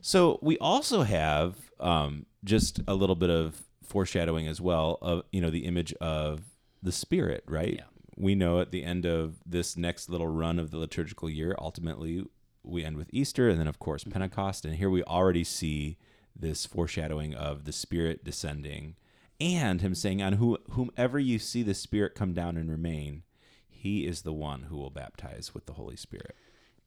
So 0.00 0.38
we 0.42 0.56
also 0.58 1.02
have 1.02 1.56
um, 1.78 2.26
just 2.44 2.80
a 2.88 2.94
little 2.94 3.16
bit 3.16 3.30
of 3.30 3.62
foreshadowing 3.84 4.46
as 4.46 4.60
well 4.60 4.98
of 5.02 5.24
you 5.32 5.40
know 5.40 5.50
the 5.50 5.66
image 5.66 5.92
of 5.94 6.42
the 6.82 6.92
Spirit, 6.92 7.44
right? 7.46 7.74
Yeah. 7.74 7.84
We 8.16 8.34
know 8.34 8.60
at 8.60 8.70
the 8.70 8.84
end 8.84 9.06
of 9.06 9.36
this 9.46 9.76
next 9.76 10.08
little 10.08 10.26
run 10.28 10.58
of 10.58 10.70
the 10.70 10.78
liturgical 10.78 11.30
year, 11.30 11.54
ultimately 11.58 12.24
we 12.62 12.84
end 12.84 12.96
with 12.96 13.08
Easter, 13.12 13.48
and 13.48 13.58
then 13.58 13.66
of 13.66 13.78
course 13.78 14.04
Pentecost, 14.04 14.64
and 14.64 14.76
here 14.76 14.90
we 14.90 15.02
already 15.04 15.44
see 15.44 15.96
this 16.36 16.66
foreshadowing 16.66 17.34
of 17.34 17.64
the 17.64 17.72
Spirit 17.72 18.24
descending, 18.24 18.96
and 19.40 19.80
Him 19.80 19.94
saying, 19.94 20.22
"On 20.22 20.34
who, 20.34 20.58
whomever 20.70 21.18
you 21.18 21.38
see 21.38 21.62
the 21.62 21.74
Spirit 21.74 22.14
come 22.14 22.32
down 22.32 22.56
and 22.56 22.70
remain, 22.70 23.22
He 23.68 24.06
is 24.06 24.22
the 24.22 24.32
one 24.32 24.64
who 24.64 24.76
will 24.76 24.90
baptize 24.90 25.52
with 25.54 25.66
the 25.66 25.74
Holy 25.74 25.96
Spirit." 25.96 26.36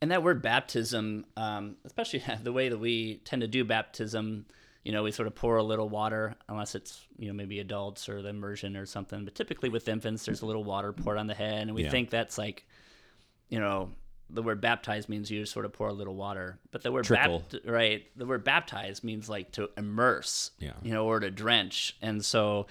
And 0.04 0.12
that 0.12 0.22
word 0.22 0.42
baptism, 0.42 1.26
um, 1.38 1.78
especially 1.86 2.22
the 2.44 2.52
way 2.52 2.68
that 2.68 2.78
we 2.78 3.22
tend 3.24 3.42
to 3.42 3.48
do 3.48 3.64
baptism, 3.64 4.46
you 4.84 4.92
know, 4.92 5.02
we 5.02 5.12
sort 5.12 5.28
of 5.28 5.34
pour 5.36 5.56
a 5.56 5.64
little 5.64 5.88
water, 5.88 6.36
unless 6.50 6.76
it's, 6.76 7.08
you 7.18 7.28
know, 7.30 7.34
maybe 7.34 7.62
adults 7.62 8.10
or 8.10 8.22
the 8.22 8.28
immersion 8.28 8.76
or 8.76 8.86
something. 8.86 9.24
But 9.24 9.34
typically 9.34 9.70
with 9.70 9.88
infants, 9.88 10.26
there's 10.26 10.42
a 10.42 10.46
little 10.46 10.66
water 10.66 10.92
poured 10.92 11.18
on 11.18 11.28
the 11.28 11.34
head. 11.34 11.62
And 11.62 11.74
we 11.74 11.84
Yeah. 11.86 11.90
think 11.90 12.10
that's 12.10 12.38
like, 12.38 12.68
you 13.48 13.62
know, 13.62 13.92
the 14.30 14.44
word 14.44 14.60
baptized 14.60 15.08
means 15.08 15.32
you 15.32 15.40
just 15.40 15.54
sort 15.54 15.64
of 15.64 15.72
pour 15.72 15.88
a 15.88 15.94
little 15.94 16.16
water. 16.16 16.60
But 16.72 16.82
the 16.82 16.92
word 16.92 17.06
bapt- 17.06 17.62
right, 17.66 18.06
the 18.18 18.26
word 18.26 18.44
baptized 18.44 19.06
means 19.06 19.30
like 19.30 19.54
to 19.54 19.70
immerse, 19.78 20.52
Yeah. 20.60 20.74
you 20.84 20.92
know, 20.92 21.06
or 21.06 21.22
to 21.22 21.32
drench. 21.32 21.96
And 22.02 22.26
so, 22.26 22.68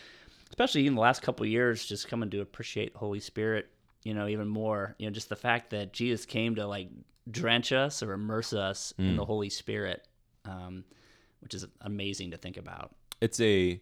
especially 0.50 0.86
in 0.86 0.94
the 0.96 1.00
last 1.00 1.22
couple 1.22 1.44
of 1.44 1.50
years, 1.50 1.86
just 1.86 2.08
coming 2.08 2.28
to 2.28 2.42
appreciate 2.42 2.94
Holy 2.94 3.20
Spirit, 3.20 3.70
you 4.04 4.12
know, 4.12 4.28
even 4.28 4.48
more, 4.48 4.96
you 4.98 5.06
know, 5.06 5.12
just 5.14 5.30
the 5.30 5.36
fact 5.36 5.70
that 5.70 5.94
Jesus 5.94 6.26
came 6.26 6.56
to 6.56 6.66
like 6.66 6.90
drench 7.30 7.72
us 7.72 8.02
or 8.02 8.12
immerse 8.12 8.52
us 8.52 8.92
in 8.98 9.16
the 9.16 9.24
Holy 9.24 9.48
Spirit, 9.48 10.06
um, 10.44 10.84
which 11.40 11.54
is 11.54 11.66
amazing 11.80 12.30
to 12.32 12.36
think 12.36 12.56
about. 12.56 12.94
it's 13.20 13.40
a 13.40 13.80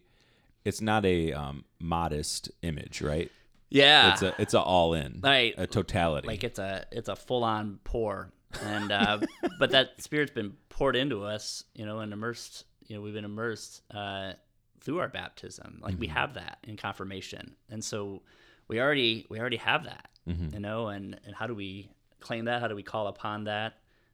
it's 0.63 0.79
not 0.81 1.05
a 1.05 1.33
um, 1.33 1.65
modest 1.79 2.51
image, 2.61 3.01
right? 3.01 3.31
Yeah, 3.69 4.11
It's 4.13 4.21
a 4.21 4.35
it's 4.39 4.53
a 4.53 4.59
all 4.61 4.93
in, 4.93 5.21
Right. 5.23 5.55
a 5.57 5.65
totality. 5.65 6.27
like 6.27 6.43
it's 6.43 6.59
a 6.59 6.85
it's 6.91 7.09
a 7.09 7.15
full 7.15 7.43
on 7.43 7.79
pour, 7.83 8.31
and 8.63 8.91
uh, 8.91 9.19
but 9.59 9.71
that 9.71 10.01
Spirit's 10.01 10.31
been 10.33 10.53
poured 10.69 10.95
into 10.95 11.23
us, 11.23 11.63
you 11.73 11.85
know, 11.85 11.99
and 11.99 12.11
immersed, 12.13 12.65
you 12.87 12.95
know 12.95 13.01
we've 13.01 13.13
been 13.13 13.25
immersed 13.25 13.81
uh, 13.91 14.33
through 14.81 14.99
our 14.99 15.07
baptism. 15.07 15.79
Like 15.81 15.97
we 15.97 16.07
have 16.07 16.33
that 16.35 16.57
in 16.63 16.75
confirmation, 16.77 17.55
and 17.69 17.83
so 17.83 18.21
we 18.67 18.79
already 18.79 19.25
we 19.29 19.39
already 19.39 19.57
have 19.57 19.85
that. 19.85 20.09
You 20.27 20.59
know, 20.59 20.87
and 20.89 21.19
and 21.25 21.33
how 21.35 21.47
do 21.47 21.55
we 21.55 21.89
claim 22.21 22.45
that? 22.45 22.61
How 22.61 22.67
do 22.67 22.75
we 22.75 22.83
call 22.83 23.07
upon 23.07 23.43
that 23.45 23.73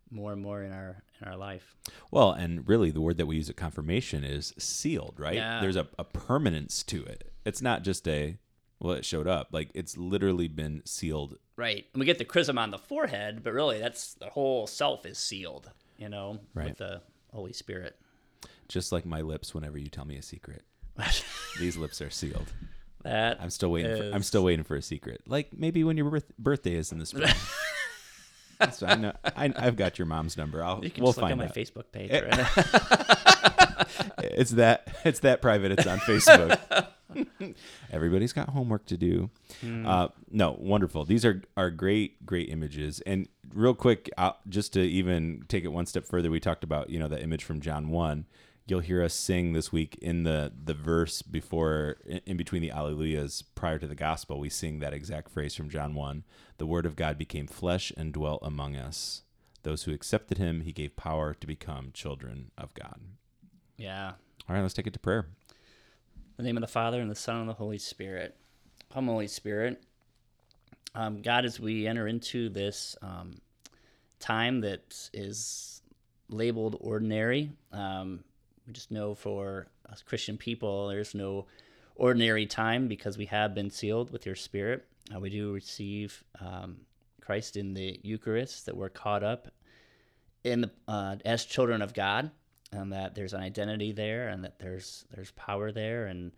more 0.10 0.32
and 0.34 0.42
more 0.42 0.64
in 0.64 0.72
our 0.72 1.04
in 1.22 1.28
our 1.28 1.36
life? 1.38 1.76
Well, 2.12 2.32
and 2.32 2.68
really, 2.68 2.92
the 2.92 3.02
word 3.02 3.18
that 3.18 3.26
we 3.26 3.36
use 3.38 3.50
at 3.50 3.56
confirmation 3.56 4.24
is 4.24 4.54
sealed, 4.58 5.16
right? 5.18 5.36
Yeah. 5.36 5.60
There's 5.62 5.76
a, 5.76 5.88
a 6.00 6.04
permanence 6.04 6.84
to 6.84 7.04
it. 7.04 7.32
It's 7.46 7.62
not 7.62 7.84
just 7.84 8.08
a, 8.08 8.38
well, 8.80 8.94
it 8.94 9.06
showed 9.06 9.28
up. 9.28 9.48
Like, 9.52 9.70
it's 9.74 9.98
literally 9.98 10.48
been 10.48 10.82
sealed. 10.86 11.38
Right. 11.56 11.86
And 11.94 12.00
we 12.00 12.06
get 12.06 12.20
the 12.20 12.26
chrism 12.26 12.58
on 12.58 12.70
the 12.72 12.78
forehead, 12.78 13.44
but 13.44 13.54
really 13.54 13.80
that's 13.80 14.14
the 14.16 14.28
whole 14.30 14.68
self 14.68 15.06
is 15.08 15.18
sealed, 15.18 15.72
you 15.98 16.08
know, 16.10 16.40
Right. 16.54 16.68
with 16.70 16.78
the 16.78 17.02
Holy 17.34 17.54
Spirit. 17.54 17.96
Just 18.68 18.92
like 18.92 19.06
my 19.06 19.22
lips 19.22 19.56
whenever 19.56 19.78
you 19.80 19.88
tell 19.90 20.06
me 20.06 20.18
a 20.18 20.22
secret. 20.22 20.64
These 21.60 21.78
lips 21.78 22.02
are 22.02 22.10
sealed. 22.12 22.52
that 23.04 23.42
I'm 23.42 23.50
still 23.50 23.72
waiting. 23.72 23.96
For, 23.98 24.12
I'm 24.16 24.24
still 24.24 24.44
waiting 24.44 24.64
for 24.66 24.76
a 24.76 24.82
secret. 24.82 25.22
Like 25.26 25.58
maybe 25.58 25.84
when 25.84 25.98
your 25.98 26.10
birth, 26.12 26.32
birthday 26.38 26.76
is 26.76 26.92
in 26.92 27.00
the 27.00 27.06
spring. 27.08 27.34
so 28.72 28.88
I 28.88 28.96
know 28.96 29.14
I, 29.24 29.54
I've 29.56 29.76
got 29.76 30.00
your 30.00 30.06
mom's 30.06 30.38
number. 30.38 30.64
I'll 30.64 30.84
you 30.84 30.90
can 30.90 31.04
we'll 31.04 31.14
just 31.14 31.22
look 31.22 31.30
find 31.30 31.34
at 31.34 31.38
my 31.38 31.46
out. 31.46 31.56
Facebook 31.56 31.92
page. 31.92 32.12
Right? 32.12 33.54
It's 34.20 34.52
that 34.52 34.88
it's 35.06 35.22
that 35.22 35.42
private. 35.42 35.72
It's 35.72 35.88
on 35.88 36.00
Facebook. 36.00 36.60
Everybody's 37.92 38.34
got 38.34 38.50
homework 38.50 38.86
to 38.88 38.98
do. 38.98 39.30
Uh, 39.64 40.10
no, 40.30 40.56
wonderful. 40.60 41.06
These 41.06 41.26
are 41.26 41.42
are 41.56 41.70
great, 41.72 42.24
great 42.26 42.50
images. 42.50 43.02
And 43.06 43.28
real 43.54 43.74
quick, 43.74 44.10
uh, 44.18 44.34
just 44.50 44.74
to 44.74 44.82
even 44.82 45.46
take 45.48 45.64
it 45.64 45.70
one 45.70 45.86
step 45.86 46.06
further, 46.06 46.30
we 46.30 46.40
talked 46.40 46.64
about 46.64 46.90
you 46.90 47.00
know 47.00 47.08
the 47.08 47.22
image 47.22 47.44
from 47.44 47.62
John 47.62 47.90
one. 47.90 48.26
You'll 48.68 48.82
hear 48.82 49.02
us 49.02 49.14
sing 49.14 49.54
this 49.54 49.72
week 49.72 49.98
in 50.02 50.24
the 50.24 50.52
the 50.62 50.74
verse 50.74 51.22
before, 51.22 51.98
in, 52.06 52.36
between 52.36 52.62
the 52.62 52.70
Alleluias 52.72 53.42
prior 53.56 53.80
to 53.80 53.88
the 53.88 53.96
gospel. 53.96 54.40
We 54.40 54.50
sing 54.50 54.80
that 54.80 54.94
exact 54.94 55.30
phrase 55.32 55.56
from 55.56 55.70
John 55.70 55.94
one. 55.96 56.26
The 56.58 56.66
Word 56.66 56.86
of 56.86 56.98
God 56.98 57.18
became 57.18 57.48
flesh 57.48 57.94
and 57.96 58.12
dwelt 58.12 58.42
among 58.44 58.76
us. 58.76 59.24
Those 59.64 59.84
who 59.84 59.94
accepted 59.94 60.38
Him, 60.38 60.62
He 60.62 60.74
gave 60.74 60.98
power 60.98 61.34
to 61.34 61.48
become 61.48 61.92
children 61.94 62.52
of 62.58 62.74
God. 62.74 63.00
yeah. 63.78 64.14
All 64.50 64.56
right, 64.56 64.62
let's 64.62 64.74
take 64.74 64.88
it 64.88 64.94
to 64.94 65.00
prayer. 65.00 65.28
In 66.38 66.44
the 66.44 66.44
name 66.44 66.58
of 66.58 66.62
the 66.62 66.68
Father 66.68 67.02
and 67.02 67.12
the 67.12 67.16
Son 67.16 67.38
and 67.38 67.50
the 67.50 67.54
Holy 67.54 67.78
Spirit. 67.78 68.36
Come, 68.94 69.08
Holy 69.08 69.28
Spirit. 69.28 69.84
Um, 70.96 71.22
God, 71.22 71.44
as 71.44 71.60
we 71.60 71.86
enter 71.86 72.08
into 72.08 72.48
this 72.48 72.96
um, 73.02 73.36
time 74.20 74.62
that 74.62 75.10
is 75.14 75.82
labeled 76.30 76.78
ordinary, 76.80 77.52
um, 77.74 78.24
we 78.68 78.74
just 78.74 78.92
know 78.92 79.16
for 79.16 79.68
us 79.90 80.04
Christian 80.04 80.38
people, 80.38 80.90
there's 80.90 81.16
no 81.16 81.46
ordinary 81.96 82.46
time 82.46 82.88
because 82.88 83.18
we 83.18 83.26
have 83.26 83.56
been 83.56 83.70
sealed 83.70 84.12
with 84.12 84.26
your 84.26 84.36
Spirit. 84.36 84.86
Uh, 85.14 85.20
we 85.20 85.30
do 85.30 85.54
receive 85.54 86.24
um, 86.42 86.78
Christ 87.22 87.56
in 87.56 87.74
the 87.74 88.00
Eucharist, 88.04 88.66
that 88.66 88.76
we're 88.76 88.90
caught 88.90 89.24
up 89.24 89.48
in 90.44 90.62
the, 90.62 90.72
uh, 90.88 91.16
as 91.26 91.46
children 91.46 91.82
of 91.82 91.94
God, 91.94 92.30
and 92.74 92.92
that 92.92 93.16
there's 93.16 93.34
an 93.34 93.42
identity 93.42 93.94
there, 93.94 94.28
and 94.28 94.44
that 94.44 94.60
there's 94.60 95.06
there's 95.16 95.32
power 95.32 95.72
there, 95.72 96.08
and 96.08 96.32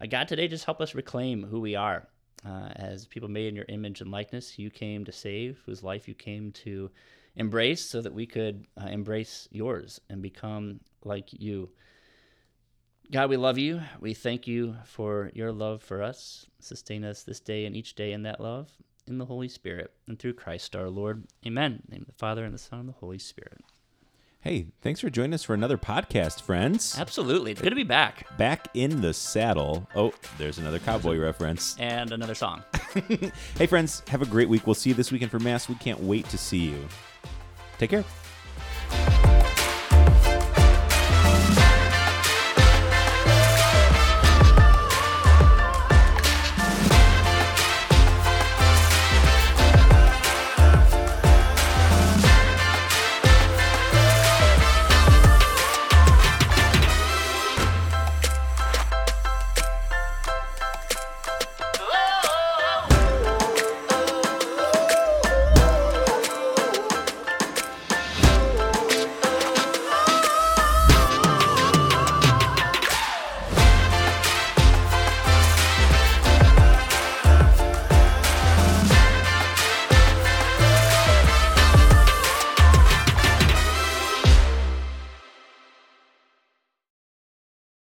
uh, 0.00 0.06
God 0.06 0.26
today 0.26 0.48
just 0.48 0.64
help 0.64 0.80
us 0.80 0.94
reclaim 0.94 1.44
who 1.44 1.60
we 1.60 1.76
are 1.76 2.08
uh, 2.44 2.70
as 2.74 3.06
people 3.06 3.28
made 3.28 3.46
in 3.46 3.54
your 3.54 3.66
image 3.68 4.00
and 4.00 4.10
likeness. 4.10 4.58
You 4.58 4.70
came 4.70 5.04
to 5.04 5.12
save, 5.12 5.62
whose 5.64 5.84
life 5.84 6.08
you 6.08 6.14
came 6.14 6.50
to 6.52 6.90
embrace, 7.36 7.80
so 7.80 8.00
that 8.02 8.12
we 8.12 8.26
could 8.26 8.66
uh, 8.80 8.86
embrace 8.86 9.48
yours 9.52 10.00
and 10.10 10.20
become 10.20 10.80
like 11.04 11.32
you. 11.32 11.70
God, 13.10 13.28
we 13.28 13.36
love 13.36 13.58
you. 13.58 13.80
We 14.00 14.14
thank 14.14 14.46
you 14.46 14.76
for 14.84 15.30
your 15.34 15.50
love 15.50 15.82
for 15.82 16.02
us. 16.02 16.46
Sustain 16.60 17.04
us 17.04 17.22
this 17.22 17.40
day 17.40 17.64
and 17.64 17.74
each 17.74 17.94
day 17.94 18.12
in 18.12 18.22
that 18.22 18.40
love, 18.40 18.70
in 19.08 19.18
the 19.18 19.24
Holy 19.24 19.48
Spirit, 19.48 19.92
and 20.06 20.18
through 20.18 20.34
Christ 20.34 20.76
our 20.76 20.88
Lord. 20.88 21.24
Amen. 21.44 21.72
In 21.72 21.82
the 21.88 21.94
name 21.96 22.04
the 22.06 22.12
Father, 22.12 22.44
and 22.44 22.54
the 22.54 22.58
Son, 22.58 22.80
and 22.80 22.88
the 22.88 22.92
Holy 22.92 23.18
Spirit. 23.18 23.62
Hey, 24.42 24.68
thanks 24.80 25.00
for 25.00 25.10
joining 25.10 25.34
us 25.34 25.42
for 25.42 25.52
another 25.52 25.76
podcast, 25.76 26.40
friends. 26.40 26.98
Absolutely. 26.98 27.50
It's 27.52 27.60
good 27.60 27.70
to 27.70 27.76
be 27.76 27.84
back. 27.84 28.24
Back 28.38 28.68
in 28.72 29.02
the 29.02 29.12
saddle. 29.12 29.86
Oh, 29.94 30.14
there's 30.38 30.56
another 30.56 30.78
cowboy 30.78 31.18
reference. 31.18 31.76
And 31.78 32.12
another 32.12 32.34
song. 32.34 32.62
Hey, 33.56 33.66
friends, 33.66 34.02
have 34.08 34.22
a 34.22 34.26
great 34.26 34.48
week. 34.48 34.66
We'll 34.66 34.74
see 34.74 34.90
you 34.90 34.94
this 34.94 35.12
weekend 35.12 35.30
for 35.30 35.38
Mass. 35.38 35.68
We 35.68 35.74
can't 35.76 36.00
wait 36.00 36.28
to 36.30 36.38
see 36.38 36.58
you. 36.58 36.88
Take 37.78 37.90
care. 37.90 38.04